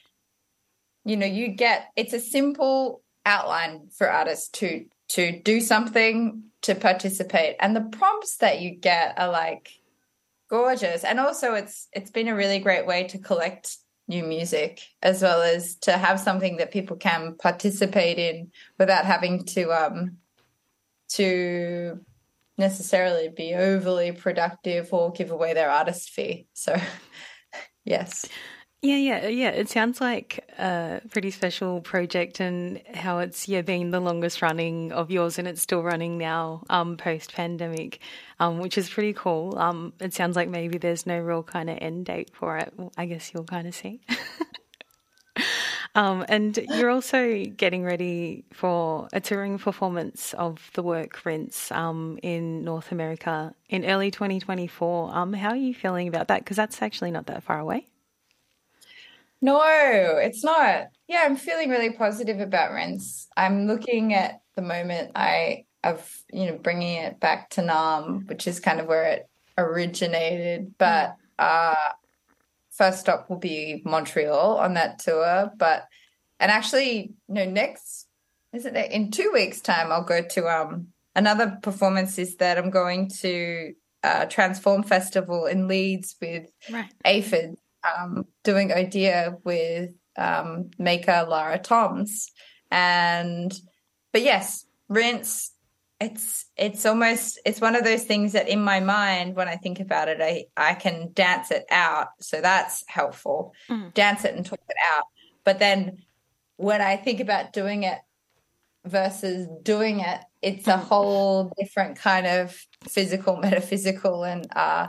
[1.05, 6.75] you know, you get it's a simple outline for artists to to do something to
[6.75, 9.69] participate and the prompts that you get are like
[10.49, 13.77] gorgeous and also it's it's been a really great way to collect
[14.11, 19.45] new music as well as to have something that people can participate in without having
[19.45, 20.17] to um
[21.07, 21.99] to
[22.57, 26.47] necessarily be overly productive or give away their artist fee.
[26.53, 26.75] So
[27.85, 28.25] yes
[28.81, 29.49] yeah, yeah, yeah.
[29.49, 34.91] It sounds like a pretty special project, and how it's yeah been the longest running
[34.91, 37.99] of yours, and it's still running now, um, post pandemic,
[38.39, 39.57] um, which is pretty cool.
[39.57, 42.73] Um, it sounds like maybe there's no real kind of end date for it.
[42.97, 44.01] I guess you'll kind of see.
[45.93, 52.17] Um, and you're also getting ready for a touring performance of the work Rinse um,
[52.23, 55.13] in North America in early 2024.
[55.13, 56.39] Um, how are you feeling about that?
[56.39, 57.87] Because that's actually not that far away.
[59.41, 59.59] No,
[60.17, 60.87] it's not.
[61.07, 63.27] Yeah, I'm feeling really positive about Rinse.
[63.35, 68.47] I'm looking at the moment I of you know bringing it back to Naarm, which
[68.47, 70.75] is kind of where it originated.
[70.77, 71.75] But uh,
[72.71, 75.51] first stop will be Montreal on that tour.
[75.57, 75.87] But
[76.39, 78.07] and actually, you know, next
[78.53, 79.91] is it in two weeks' time?
[79.91, 83.73] I'll go to um another performance is that I'm going to
[84.03, 86.91] uh, Transform Festival in Leeds with right.
[87.05, 92.31] Aphid um, doing Odia with um, maker Lara Thoms.
[92.69, 93.53] And,
[94.11, 95.51] but yes, rinse.
[95.99, 99.79] It's it's almost it's one of those things that in my mind when I think
[99.79, 103.93] about it I I can dance it out so that's helpful mm.
[103.93, 105.03] dance it and talk it out
[105.43, 105.99] but then
[106.57, 107.99] when I think about doing it
[108.83, 110.79] versus doing it it's a mm.
[110.79, 114.87] whole different kind of physical metaphysical and uh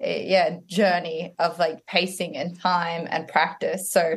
[0.00, 4.16] yeah journey of like pacing and time and practice so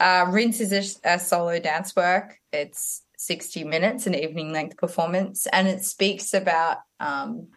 [0.00, 0.72] uh, Rinse is
[1.04, 2.38] a, a solo dance work.
[2.52, 7.48] It's 60 minutes, an evening length performance, and it speaks about um,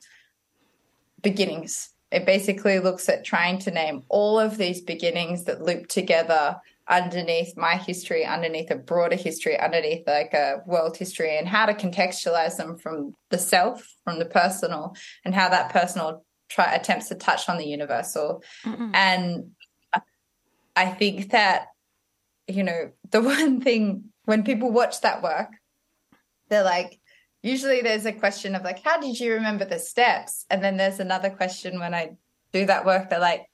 [1.22, 1.90] beginnings.
[2.12, 7.58] It basically looks at trying to name all of these beginnings that loop together underneath
[7.58, 12.56] my history, underneath a broader history, underneath like a world history, and how to contextualize
[12.56, 17.50] them from the self, from the personal, and how that personal try attempts to touch
[17.50, 18.44] on the universal.
[18.66, 18.92] Mm-mm.
[18.94, 19.52] And
[20.76, 21.68] I think that
[22.48, 25.50] you know the one thing when people watch that work,
[26.50, 27.00] they're like,
[27.42, 30.46] usually there's a question of like, how did you remember the steps?
[30.50, 32.18] And then there's another question when I
[32.52, 33.46] do that work, they're like,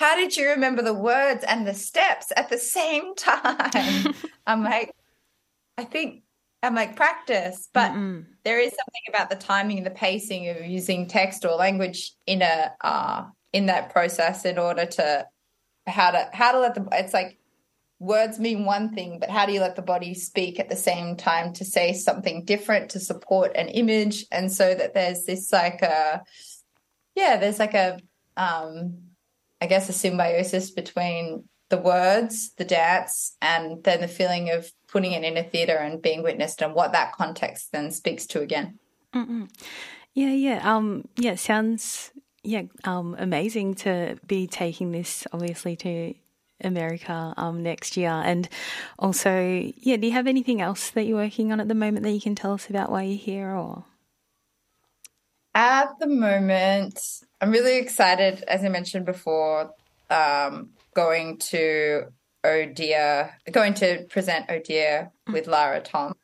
[0.00, 4.14] how did you remember the words and the steps at the same time?
[4.46, 4.94] I'm like,
[5.76, 6.22] I think
[6.62, 7.92] I'm like practice, but
[8.44, 12.42] there is something about the timing and the pacing of using text or language in
[12.42, 15.26] a uh, in that process in order to
[15.86, 17.38] how to how to let the it's like
[17.98, 21.16] words mean one thing, but how do you let the body speak at the same
[21.16, 25.80] time to say something different to support an image, and so that there's this like
[25.82, 26.22] a
[27.14, 27.98] yeah, there's like a
[28.36, 29.10] um
[29.60, 35.12] I guess, a symbiosis between the words, the dance, and then the feeling of putting
[35.12, 38.78] it in a theatre and being witnessed, and what that context then speaks to again.
[39.14, 39.48] Mm-mm.
[40.14, 41.36] Yeah, yeah, um, yeah.
[41.36, 42.10] Sounds
[42.42, 46.14] yeah, um, amazing to be taking this obviously to
[46.62, 48.48] America um, next year, and
[48.98, 49.96] also, yeah.
[49.96, 52.34] Do you have anything else that you're working on at the moment that you can
[52.34, 53.84] tell us about while you're here, or?
[55.54, 59.72] At the moment, I'm really excited, as I mentioned before,
[60.08, 62.04] um, going to
[62.44, 66.14] Odia, going to present Odia with Lara Thoms.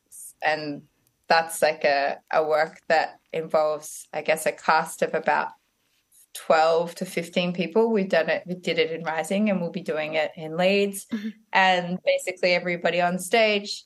[0.43, 0.83] And
[1.29, 5.49] that's like a, a work that involves, I guess, a cast of about
[6.35, 7.91] 12 to 15 people.
[7.91, 11.07] We've done it, we did it in Rising and we'll be doing it in Leeds.
[11.13, 11.29] Mm-hmm.
[11.53, 13.85] And basically, everybody on stage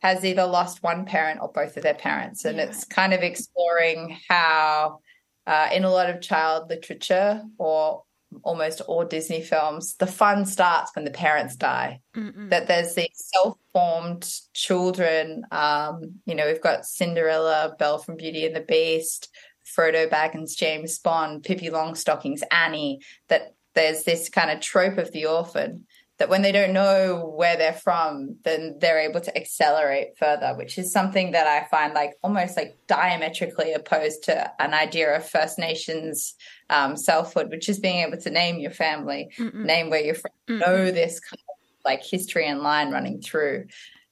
[0.00, 2.44] has either lost one parent or both of their parents.
[2.44, 2.64] And yeah.
[2.64, 5.00] it's kind of exploring how
[5.46, 8.04] uh, in a lot of child literature or
[8.42, 12.00] almost all Disney films, the fun starts when the parents die.
[12.16, 12.50] Mm-mm.
[12.50, 15.44] That there's these self-formed children.
[15.50, 19.28] Um, you know, we've got Cinderella, Belle from Beauty and the Beast,
[19.76, 23.00] Frodo Baggins, James Bond, Pippi Longstockings, Annie.
[23.28, 25.86] That there's this kind of trope of the orphan
[26.18, 30.76] that when they don't know where they're from, then they're able to accelerate further, which
[30.76, 35.58] is something that I find like almost like diametrically opposed to an idea of First
[35.58, 36.34] Nations
[36.70, 39.64] um, selfhood, which is being able to name your family, Mm-mm.
[39.64, 40.60] name where you're from, Mm-mm.
[40.60, 43.66] know this kind of like history and line running through.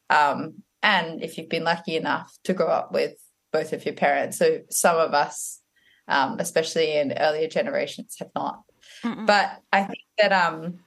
[0.09, 3.15] Um, and if you've been lucky enough to grow up with
[3.53, 5.61] both of your parents, so some of us,
[6.07, 8.63] um, especially in earlier generations, have not.
[9.03, 9.27] Mm-mm.
[9.27, 10.79] But I think that um,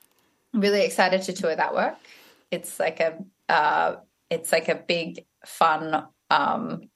[0.53, 1.97] I'm really excited to tour that work.
[2.51, 3.97] It's like a uh,
[4.29, 6.89] it's like a big fun um,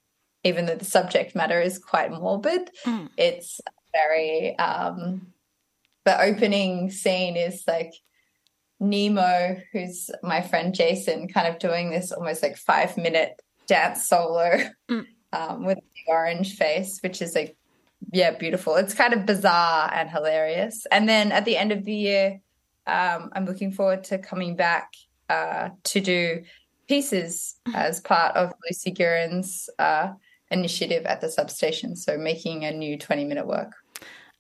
[0.44, 2.70] even though the subject matter is quite morbid.
[2.86, 3.10] Mm.
[3.18, 3.62] It's
[3.94, 5.28] very um,
[6.06, 7.94] the opening scene is like
[8.80, 14.58] Nemo, who's my friend Jason, kind of doing this almost like five minute dance solo
[14.90, 15.06] mm.
[15.32, 17.56] um, with the orange face, which is like,
[18.12, 18.76] yeah, beautiful.
[18.76, 20.86] It's kind of bizarre and hilarious.
[20.92, 22.42] And then at the end of the year,
[22.88, 24.94] um, I'm looking forward to coming back
[25.30, 26.44] uh, to do
[26.88, 30.14] pieces as part of Lucy Guerin's uh,
[30.52, 31.96] initiative at the substation.
[31.96, 33.72] So making a new 20 minute work.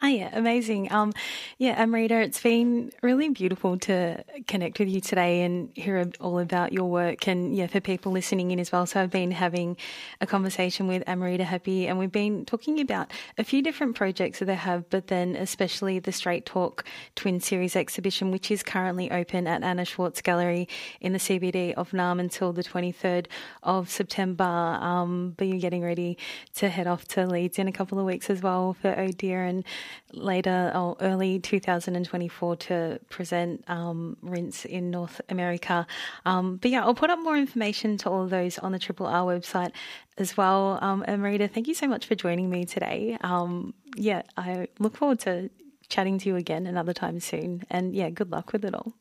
[0.04, 0.92] Oh, yeah, amazing.
[0.92, 1.13] Um,
[1.58, 6.74] yeah, Amrita, it's been really beautiful to connect with you today and hear all about
[6.74, 7.28] your work.
[7.28, 8.86] And yeah, for people listening in as well.
[8.86, 9.78] So I've been having
[10.20, 14.46] a conversation with Amrita Hepi, and we've been talking about a few different projects that
[14.46, 16.86] they have, but then especially the Straight torque
[17.16, 20.68] Twin Series exhibition, which is currently open at Anna Schwartz Gallery
[21.00, 23.28] in the CBD of Naarm until the 23rd
[23.63, 24.44] of September.
[24.44, 26.18] Um, but you're getting ready
[26.56, 29.63] to head off to Leeds in a couple of weeks as well for Oh and
[30.12, 35.88] later or early 2024 to present um, Rinse in North America.
[36.25, 39.08] Um, but yeah, I'll put up more information to all of those on the Triple
[39.08, 39.71] R website
[40.17, 40.79] as well.
[40.82, 43.17] Um, and Marita, thank you so much for joining me today.
[43.21, 45.49] Um, yeah, I look forward to
[45.89, 47.63] chatting to you again another time soon.
[47.69, 48.93] And yeah, good luck with it all.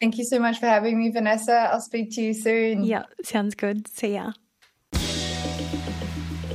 [0.00, 1.70] Thank you so much for having me, Vanessa.
[1.72, 2.84] I'll speak to you soon.
[2.84, 3.88] Yeah, sounds good.
[3.88, 4.32] See ya.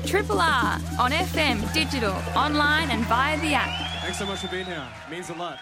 [0.09, 4.01] Triple R on FM, digital, online, and via the app.
[4.01, 4.83] Thanks so much for being here.
[5.05, 5.59] It means a lot.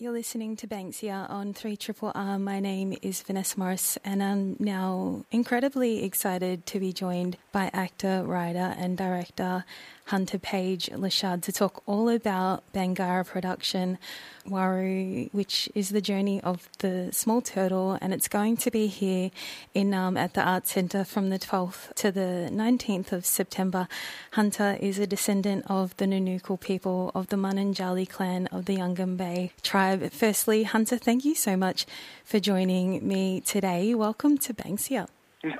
[0.00, 2.38] You're listening to Banksia on 3 Triple R.
[2.38, 8.22] My name is Vanessa Morris, and I'm now incredibly excited to be joined by actor,
[8.24, 9.64] writer, and director
[10.04, 13.98] Hunter Page-Lochard to talk all about Bangarra production
[14.46, 19.30] Waru, which is the journey of the small turtle, and it's going to be here
[19.74, 23.88] in um, at the Arts Centre from the 12th to the 19th of September.
[24.30, 29.50] Hunter is a descendant of the Nunukul people of the Mununjali clan of the Yugambeh
[29.62, 29.87] tribe.
[29.96, 31.86] Firstly, Hunter, thank you so much
[32.24, 33.94] for joining me today.
[33.94, 35.08] Welcome to Banksia.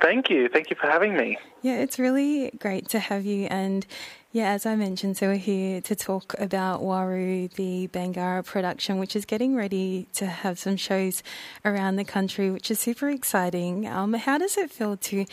[0.02, 0.48] Thank you.
[0.48, 1.38] Thank you for having me.
[1.62, 3.46] Yeah, it's really great to have you.
[3.46, 3.86] And
[4.32, 9.14] yeah, as I mentioned, so we're here to talk about Waru, the Bangarra production, which
[9.14, 11.22] is getting ready to have some shows
[11.64, 13.86] around the country, which is super exciting.
[13.86, 15.24] Um, how does it feel to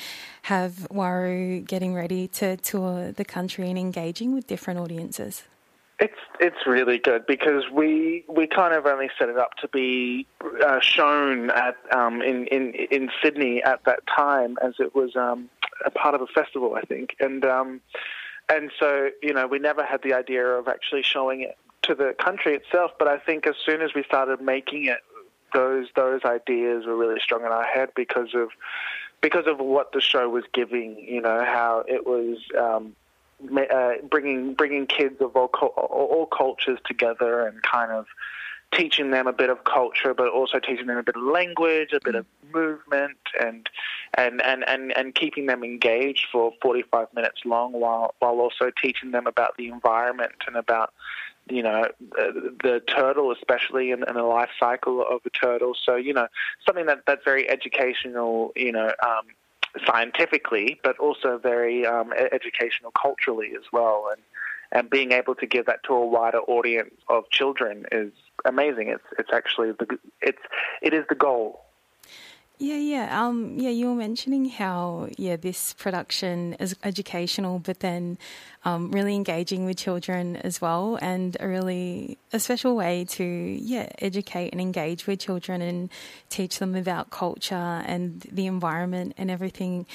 [0.43, 5.43] have Waru getting ready to tour the country and engaging with different audiences?
[5.99, 10.27] It's it's really good because we we kind of only set it up to be
[10.65, 15.49] uh, shown at um, in in in Sydney at that time as it was um,
[15.85, 17.45] a part of a festival, I think, and.
[17.45, 17.81] Um,
[18.47, 22.15] and so, you know, we never had the idea of actually showing it to the
[22.19, 22.91] country itself.
[22.99, 24.99] But I think as soon as we started making it,
[25.53, 28.49] those those ideas were really strong in our head because of
[29.21, 30.97] because of what the show was giving.
[30.99, 32.37] You know, how it was.
[32.57, 32.95] Um,
[33.71, 38.05] uh, bringing bringing kids of all, all cultures together and kind of
[38.75, 41.99] teaching them a bit of culture, but also teaching them a bit of language, a
[42.03, 43.69] bit of movement, and
[44.15, 49.11] and and and, and keeping them engaged for 45 minutes long, while while also teaching
[49.11, 50.93] them about the environment and about
[51.49, 55.75] you know the, the turtle, especially in, in the life cycle of a turtle.
[55.85, 56.27] So you know
[56.65, 58.51] something that that's very educational.
[58.55, 58.91] You know.
[59.03, 59.25] Um,
[59.85, 64.21] scientifically, but also very um, educational culturally as well, and
[64.71, 68.11] and being able to give that to a wider audience of children is
[68.45, 68.89] amazing.
[68.89, 70.41] It's it's actually the it's
[70.81, 71.64] it is the goal.
[72.57, 73.69] Yeah, yeah, um, yeah.
[73.69, 78.17] You were mentioning how yeah this production is educational, but then
[78.63, 83.89] um, really engaging with children as well, and a really a special way to yeah
[83.99, 85.89] educate and engage with children and
[86.29, 89.85] teach them about culture and the environment and everything.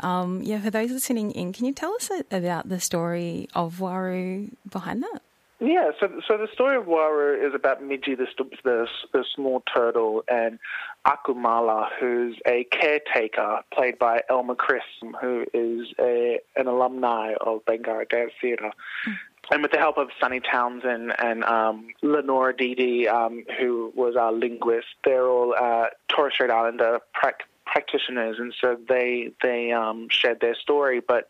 [0.00, 4.50] Um, yeah, for those listening in, can you tell us about the story of Waru
[4.68, 5.22] behind that?
[5.60, 8.26] Yeah, so so the story of Waru is about Miji, the,
[8.62, 10.60] the, the small turtle, and
[11.04, 14.82] Akumala, who's a caretaker, played by Elma Kris,
[15.20, 18.70] who is a, an alumni of Bangarra Dance Theatre.
[19.08, 19.16] Mm.
[19.50, 24.32] And with the help of Sani Townson and um, Leonora Adidi, um, who was our
[24.32, 27.32] linguist, they're all uh, Torres Strait Islander pra-
[27.64, 31.00] practitioners, and so they they um, shared their story.
[31.00, 31.28] But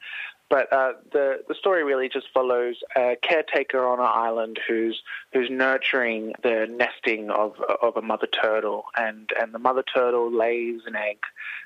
[0.50, 5.50] but uh, the the story really just follows a caretaker on an island who's who's
[5.50, 10.96] nurturing the nesting of of a mother turtle, and and the mother turtle lays an
[10.96, 11.18] egg,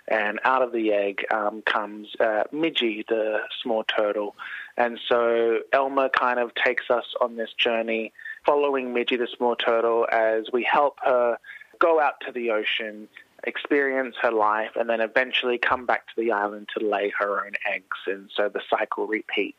[0.08, 4.34] and out of the egg um, comes uh, Midgie, the small turtle,
[4.76, 8.12] and so Elma kind of takes us on this journey,
[8.44, 11.38] following Midgie, the small turtle, as we help her
[11.78, 13.08] go out to the ocean
[13.44, 17.52] experience her life, and then eventually come back to the island to lay her own
[17.72, 17.98] eggs.
[18.06, 19.58] And so the cycle repeats.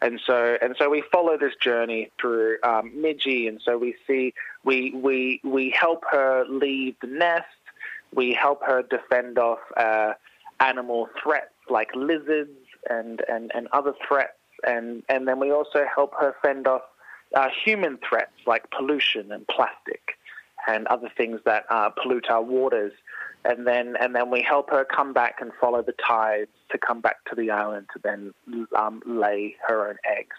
[0.00, 4.92] And so and so we follow this journey through um, and so we see we
[4.92, 7.46] we we help her leave the nest.
[8.14, 10.14] We help her defend off uh,
[10.60, 12.50] animal threats like lizards
[12.88, 16.82] and, and, and other threats, and and then we also help her fend off
[17.34, 20.18] uh, human threats like pollution and plastic
[20.68, 22.92] and other things that uh, pollute our waters
[23.44, 27.00] and then and then we help her come back and follow the tides to come
[27.00, 28.34] back to the island to then
[28.76, 30.36] um, lay her own eggs.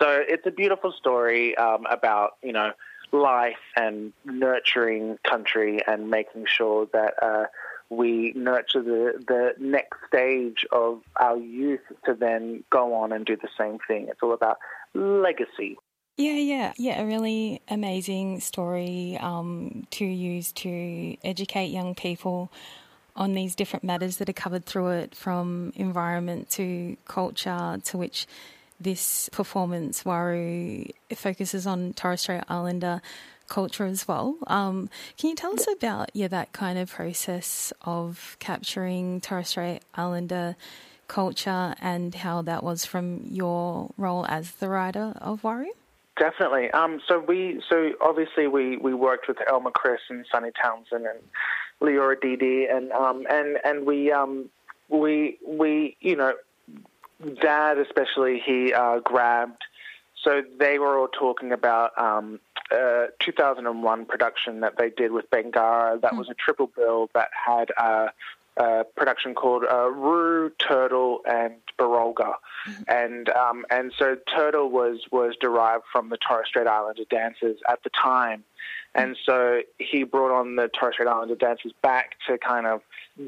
[0.00, 2.72] So it's a beautiful story um, about you know
[3.12, 7.22] life and nurturing country and making sure that.
[7.22, 7.44] Uh,
[7.88, 13.36] we nurture the, the next stage of our youth to then go on and do
[13.36, 14.08] the same thing.
[14.10, 14.58] It's all about
[14.92, 15.76] legacy.
[16.16, 17.02] Yeah, yeah, yeah.
[17.02, 22.50] A really amazing story um, to use to educate young people
[23.14, 28.26] on these different matters that are covered through it, from environment to culture, to which
[28.80, 33.02] this performance, Waru, focuses on Torres Strait Islander
[33.48, 34.36] culture as well.
[34.46, 34.88] Um,
[35.18, 40.56] can you tell us about yeah that kind of process of capturing Torres Strait Islander
[41.08, 45.68] culture and how that was from your role as the writer of Waru?
[46.18, 46.70] Definitely.
[46.70, 51.20] Um, so we, so obviously we, we worked with Elma Kris and Sani Townson and
[51.80, 54.48] Leonora Adidi, and um, and and we um,
[54.88, 56.32] we we you know,
[57.42, 59.62] Dad especially he uh, grabbed
[60.26, 62.40] so they were all talking about um,
[62.72, 66.00] a 2001 production that they did with Bangarra.
[66.00, 66.18] that mm.
[66.18, 68.08] was a triple bill that had a,
[68.56, 72.34] a production called uh, Roo, Turtle, and Brolga.
[72.68, 72.82] Mm-hmm.
[72.88, 77.82] And um, and so Turtle was was derived from the Torres Strait Islander dancers at
[77.82, 78.44] the time.
[78.94, 82.80] And so he brought on the Torres Strait Islander dancers back to kind of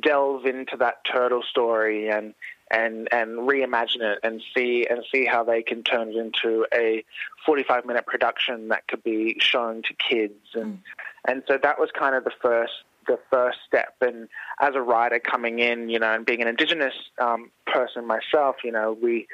[0.02, 2.34] delve into that turtle story and
[2.70, 7.04] and and reimagine it and see and see how they can turn it into a
[7.46, 10.78] 45 minute production that could be shown to kids and mm.
[11.26, 12.72] and so that was kind of the first
[13.08, 13.94] the first step.
[14.00, 14.28] And
[14.60, 18.72] as a writer coming in you know and being an indigenous um, person myself you
[18.72, 19.26] know we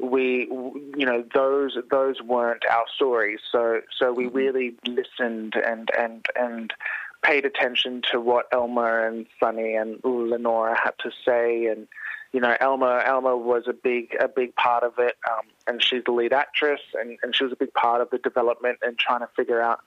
[0.00, 0.46] we
[0.96, 3.40] you know those those weren't our stories.
[3.50, 4.36] So so we mm-hmm.
[4.36, 6.72] really listened and and and
[7.22, 11.66] paid attention to what Elma and Sunny and Lenora had to say.
[11.66, 11.88] And
[12.32, 16.02] you know, Elma Elma was a big a big part of it, um, and she's
[16.04, 19.20] the lead actress, and, and she was a big part of the development and trying
[19.20, 19.80] to figure out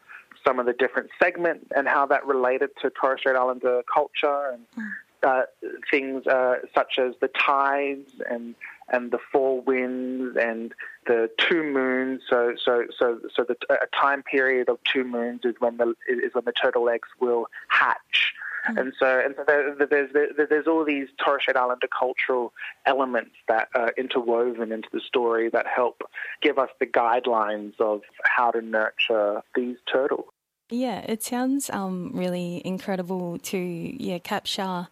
[0.46, 4.66] some of the different segments and how that related to Torres Strait Islander culture and
[4.78, 4.92] mm.
[5.24, 5.44] uh,
[5.90, 8.56] things uh, such as the tides and
[8.92, 10.74] and the four winds and
[11.06, 12.22] the two moons.
[12.30, 16.34] So so so so the a time period of two moons is when the is
[16.34, 18.34] when the turtle eggs will hatch
[18.68, 18.80] Mm.
[18.80, 22.54] And so, and so there, there's there, there's all these Torres Strait Islander cultural
[22.86, 26.02] elements that are interwoven into the story that help
[26.42, 30.26] give us the guidelines of how to nurture these turtles.
[30.70, 34.88] Yeah, it sounds um, really incredible to yeah capture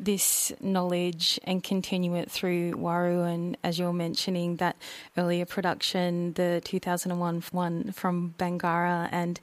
[0.00, 3.30] this knowledge and continue it through Waru.
[3.30, 4.76] And as you're mentioning, that
[5.16, 9.38] earlier production, the 2001 one from Bangarra and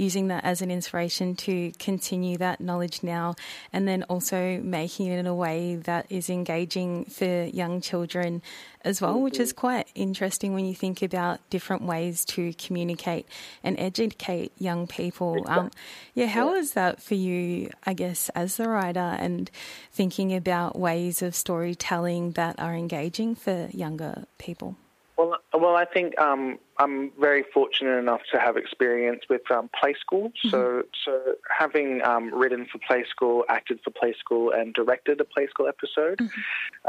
[0.00, 3.34] using that as an inspiration to continue that knowledge now,
[3.72, 8.40] and then also making it in a way that is engaging for young children
[8.82, 9.24] as well, mm-hmm.
[9.24, 13.26] which is quite interesting when you think about different ways to communicate
[13.62, 15.44] and educate young people.
[15.46, 15.70] Um,
[16.14, 16.52] yeah, how yeah.
[16.58, 19.50] was that for you, I guess, as the writer and
[19.92, 24.76] thinking about ways of storytelling that are engaging for younger people?
[25.20, 29.92] Well, well, I think um, I'm very fortunate enough to have experience with um, play
[30.00, 30.30] school.
[30.30, 30.48] Mm-hmm.
[30.48, 35.24] So, so having um, written for play school, acted for play school, and directed a
[35.24, 36.40] play school episode, mm-hmm.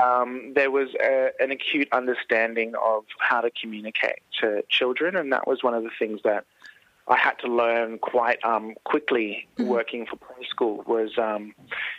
[0.01, 5.45] Um, there was a, an acute understanding of how to communicate to children, and that
[5.45, 6.45] was one of the things that
[7.09, 9.69] I had to learn quite um, quickly mm-hmm.
[9.69, 11.53] working for play school was, um,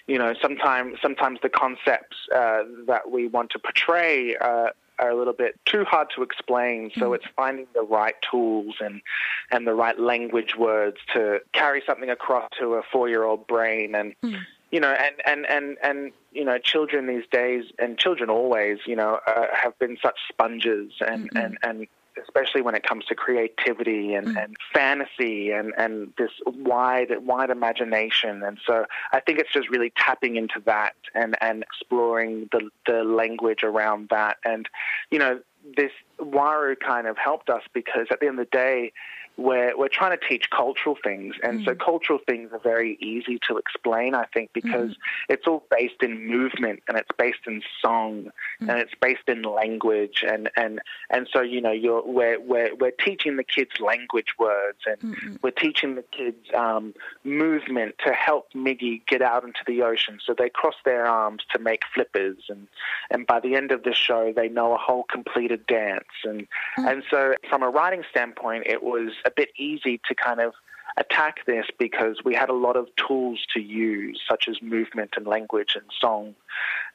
[0.07, 4.71] you know, sometimes sometimes the concepts uh, that we want to portray uh,
[5.03, 6.91] are a little bit too hard to explain.
[6.97, 7.17] So mm.
[7.17, 9.03] it's finding the right tools and
[9.51, 13.95] and the right language words to carry something across to a four year old brain
[13.95, 14.15] and.
[14.23, 14.39] Mm.
[14.75, 18.97] You know, and, and, and, and, you know, children these days, and children always, you
[18.97, 21.37] know, uh, have been such sponges and, mm-hmm.
[21.37, 21.87] and, and
[22.21, 24.45] especially when it comes to creativity and, mm.
[24.45, 28.43] and fantasy and, and this wide wide imagination.
[28.43, 33.05] And so I think it's just really tapping into that and, and exploring the the
[33.05, 34.39] language around that.
[34.45, 34.69] And
[35.11, 35.41] you know,
[35.77, 38.93] this Waru kind of helped us because at the end of the day,
[39.37, 41.35] we're, we're trying to teach cultural things.
[41.43, 41.65] And mm.
[41.65, 44.97] so cultural things are very easy to explain, I think, because mm.
[45.29, 48.31] it's all based in movement and it's based in song
[48.61, 48.69] mm.
[48.69, 50.25] and it's based in language.
[50.27, 50.81] And, and,
[51.11, 55.39] and so, you know, you're, we're, we're, we're teaching the kids language words and mm
[55.43, 60.19] we're teaching the kids um, movement to help Miggy get out into the ocean.
[60.25, 62.37] So they cross their arms to make flippers.
[62.49, 62.69] And,
[63.11, 66.05] and by the end of the show, they know a whole completed dance.
[66.25, 66.47] And,
[66.79, 66.91] mm.
[66.91, 70.55] and so from a writing standpoint, it was a bit easy to kind of
[70.97, 75.27] attack this because we had a lot of tools to use, such as movement and
[75.27, 76.35] language and song.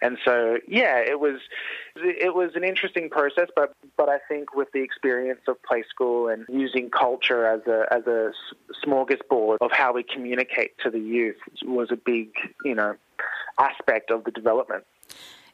[0.01, 1.39] And so, yeah, it was
[1.95, 6.27] it was an interesting process, but but I think with the experience of play school
[6.27, 8.31] and using culture as a as a
[8.85, 12.29] smorgasbord of how we communicate to the youth was a big
[12.63, 12.95] you know
[13.59, 14.83] aspect of the development.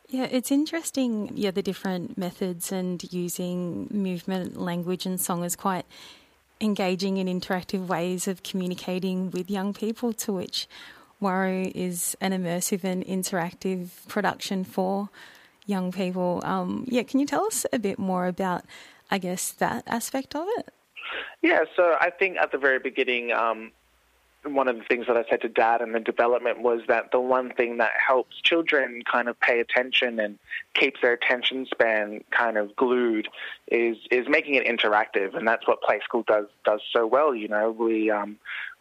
[0.09, 1.31] Yeah, it's interesting.
[1.33, 5.85] Yeah, the different methods and using movement, language, and song is quite
[6.63, 10.67] engaging in interactive ways of communicating with young people, to which
[11.21, 15.09] Waru is an immersive and interactive production for
[15.65, 16.41] young people.
[16.43, 18.63] Um, yeah, can you tell us a bit more about,
[19.11, 20.73] I guess, that aspect of it?
[21.41, 23.71] Yeah, so I think at the very beginning, um,
[24.45, 27.19] one of the things that I said to Dad in the development was that the
[27.19, 30.37] one thing that helps children kind of pay attention and
[30.73, 33.29] keeps their attention span kind of glued
[33.71, 37.33] is is making it interactive, and that's what Play School does does so well.
[37.33, 38.37] You know, we um,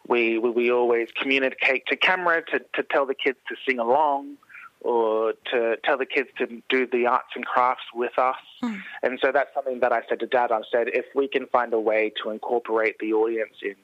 [0.07, 4.37] we we always communicate to camera to to tell the kids to sing along
[4.81, 8.35] or to tell the kids to do the arts and crafts with us.
[8.61, 8.81] Mm.
[9.01, 10.51] And so that's something that I said to Dad.
[10.51, 13.75] I said, if we can find a way to incorporate the audience in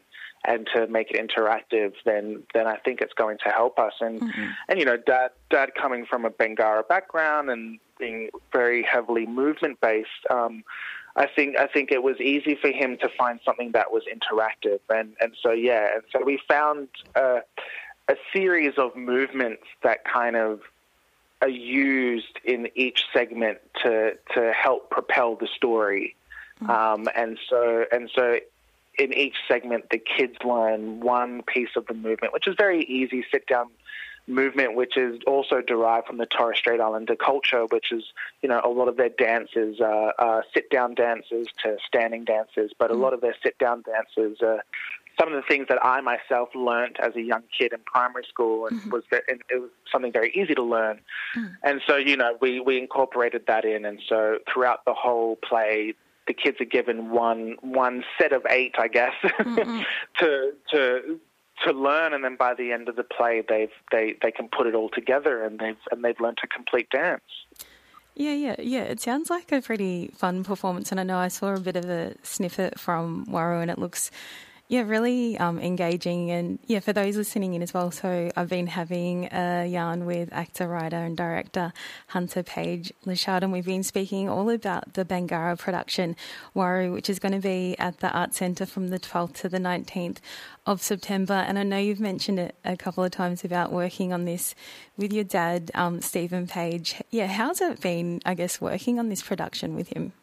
[0.46, 3.94] and to make it interactive, then then I think it's going to help us.
[4.00, 4.46] And mm-hmm.
[4.68, 9.80] and you know, Dad Dad coming from a Bangarra background and being very heavily movement
[9.82, 10.10] based.
[10.30, 10.64] Um,
[11.16, 14.80] I think I think it was easy for him to find something that was interactive,
[14.90, 17.42] and and so yeah, and so we found a,
[18.08, 20.62] a series of movements that kind of
[21.42, 26.16] are used in each segment to to help propel the story,
[26.62, 26.70] mm-hmm.
[26.70, 28.40] um, and so and so
[29.00, 33.26] in each segment the kids learn one piece of the movement, which is very easy
[33.32, 33.70] sit down
[34.28, 38.04] movement, which is also derived from the Torres Strait Islander culture, which is,
[38.42, 42.72] you know, a lot of their dances are, are sit down dances to standing dances,
[42.78, 43.00] but a mm.
[43.00, 44.64] lot of their sit down dances are
[45.20, 48.68] some of the things that I myself learnt as a young kid in primary school,
[48.68, 48.92] and mm-hmm.
[48.92, 51.02] was and it was something very easy to learn.
[51.36, 51.56] Mm.
[51.64, 55.94] And so, you know, we we incorporated that in, and so throughout the whole play,
[56.30, 59.14] the kids are given one one set of eight, I guess,
[60.20, 61.20] to to
[61.66, 64.68] to learn, and then by the end of the play, they've they they can put
[64.68, 67.24] it all together, and they've and they've learned to complete dance.
[68.16, 68.84] Yeah, yeah, yeah.
[68.84, 71.86] It sounds like a pretty fun performance, and I know I saw a bit of
[71.86, 74.12] a snippet from Waru, and it looks
[74.70, 76.30] yeah, really um, engaging.
[76.30, 80.32] And yeah, for those listening in as well, so I've been having a yarn with
[80.32, 81.74] actor, writer, and director
[82.10, 86.16] Hunter Page Lashard, and we've been speaking all about the Bangarra production,
[86.56, 89.58] Waru, which is going to be at the Art Centre from the 12th to the
[89.58, 90.18] 19th
[90.68, 91.34] of September.
[91.34, 94.54] And I know you've mentioned it a couple of times about working on this
[94.96, 97.02] with your dad, um, Stephen Page.
[97.10, 100.14] Yeah, how's it been, I guess, working on this production with him?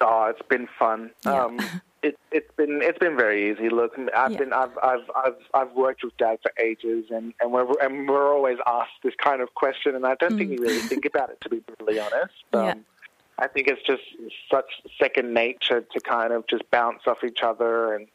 [0.00, 1.10] Oh, it's been fun.
[1.26, 1.46] Yeah.
[1.46, 1.58] Um,
[2.02, 3.68] it, has been it's been very easy.
[3.68, 4.38] Look, I've yeah.
[4.38, 8.32] been I've, I've I've I've worked with Dad for ages, and and we're and we're
[8.32, 10.38] always asked this kind of question, and I don't mm.
[10.38, 12.34] think we really think about it to be brutally honest.
[12.52, 12.74] Um, yeah.
[13.38, 14.02] I think it's just
[14.50, 14.66] such
[14.98, 18.06] second nature to kind of just bounce off each other and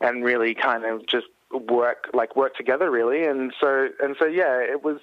[0.00, 3.24] and really kind of just work like work together really.
[3.24, 4.98] And so and so yeah, it was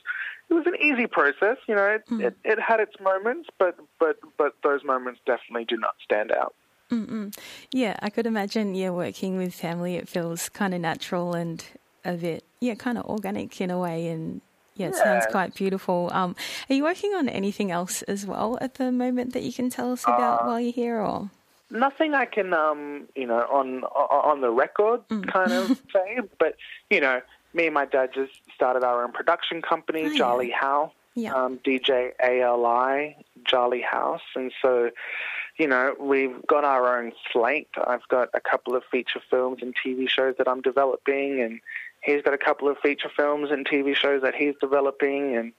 [0.49, 1.57] it was an easy process.
[1.67, 2.23] You know, it, mm.
[2.23, 6.53] it, it had its moments, but but but those moments definitely do not stand out.
[6.91, 7.35] Mm-mm.
[7.71, 8.75] Yeah, I could imagine.
[8.75, 11.63] Yeah, working with family, it feels kind of natural and
[12.03, 14.07] a bit, yeah, kind of organic in a way.
[14.07, 14.41] And
[14.75, 15.03] yeah, it yeah.
[15.03, 16.09] sounds quite beautiful.
[16.13, 16.35] Um,
[16.69, 19.91] are you working on anything else as well at the moment that you can tell
[19.91, 21.29] us about uh, while you're here, or?
[21.69, 25.31] Nothing I can, um, you know, on on the record mm.
[25.31, 26.55] kind of say, but
[26.89, 27.21] you know,
[27.53, 31.33] me and my dad just started our own production company, oh, Djali House, yeah.
[31.33, 34.89] um, DJ ALI, Djali House, and so
[35.59, 37.67] you know, we've got our own slate.
[37.85, 41.59] I've got a couple of feature films and TV shows that I'm developing, and
[42.01, 45.35] he's got a couple of feature films and TV shows that he's developing.
[45.35, 45.51] And,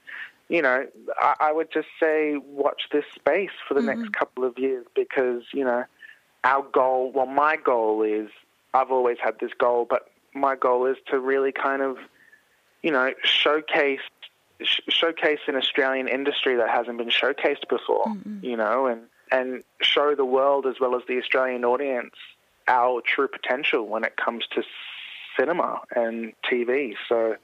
[0.48, 0.86] you know,
[1.20, 4.01] I, I would just say watch this space for the mm-hmm.
[4.01, 5.84] next couple of years because, you know,
[6.44, 8.30] our goal, well, my goal is,
[8.72, 11.98] I've always had this goal, but my goal is to really kind of,
[12.82, 14.01] you know, showcase
[14.90, 18.44] showcase an Australian industry that hasn't been showcased before, mm-hmm.
[18.44, 19.01] you know, and
[19.31, 22.14] and show the world as well as the Australian audience
[22.68, 24.62] our true potential when it comes to
[25.39, 26.95] cinema and TV.
[27.09, 27.37] So,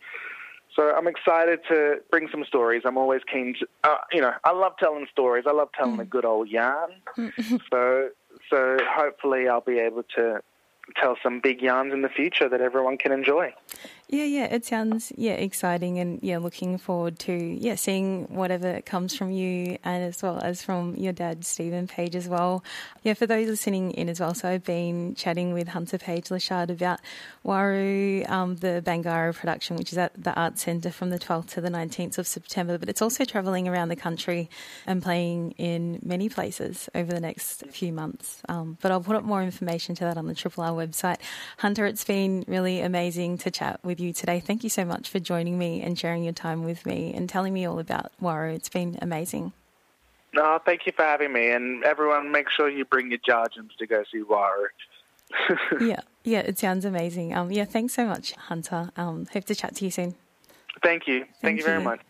[0.74, 2.82] so I'm excited to bring some stories.
[2.84, 5.44] I'm always keen to, uh, you know, I love telling stories.
[5.46, 6.02] I love telling mm.
[6.02, 6.90] a good old yarn.
[7.70, 8.10] so,
[8.50, 10.40] so hopefully I'll be able to
[10.94, 13.52] tell some big yarns in the future that everyone can enjoy.
[14.08, 19.16] Yeah, yeah, it sounds yeah exciting, and yeah, looking forward to yeah seeing whatever comes
[19.16, 22.62] from you, and as well as from your dad Stephen Page as well.
[23.02, 27.00] Yeah, for those listening in as well, so I've been chatting with Hunter Page-Lochard about
[27.44, 31.60] Waru, um, the Bangarra production, which is at the Arts Centre from the 12th to
[31.60, 34.48] the 19th of September, but it's also travelling around the country
[34.86, 38.40] and playing in many places over the next few months.
[38.48, 41.18] Um, but I'll put up more information to that on the Triple R website.
[41.58, 44.40] Hunter, it's been really amazing to chat with with you today.
[44.40, 47.54] Thank you so much for joining me and sharing your time with me and telling
[47.54, 48.54] me all about Waru.
[48.54, 49.52] It's been amazing.
[50.34, 51.50] No, thank you for having me.
[51.50, 54.66] And everyone, make sure you bring your Jarjums to go see Waru.
[55.80, 57.34] yeah, yeah, it sounds amazing.
[57.34, 58.90] Um, yeah, thanks so much, Hunter.
[58.98, 60.14] Um, hope to chat to you soon.
[60.82, 61.20] Thank you.
[61.20, 62.00] Thank, thank you very much.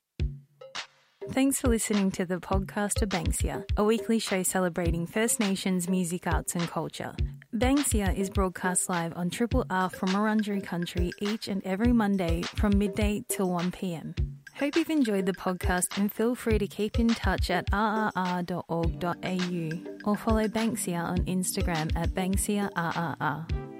[1.33, 6.27] Thanks for listening to the podcast of Banksia, a weekly show celebrating First Nations music,
[6.27, 7.14] arts, and culture.
[7.55, 12.79] Banksia is broadcast live on Triple R from Wurundjeri Country each and every Monday from
[12.79, 14.14] midday till 1 pm.
[14.59, 18.51] Hope you've enjoyed the podcast and feel free to keep in touch at rrr.org.au
[20.11, 23.76] or follow Banksia on Instagram at BanksiaRRR.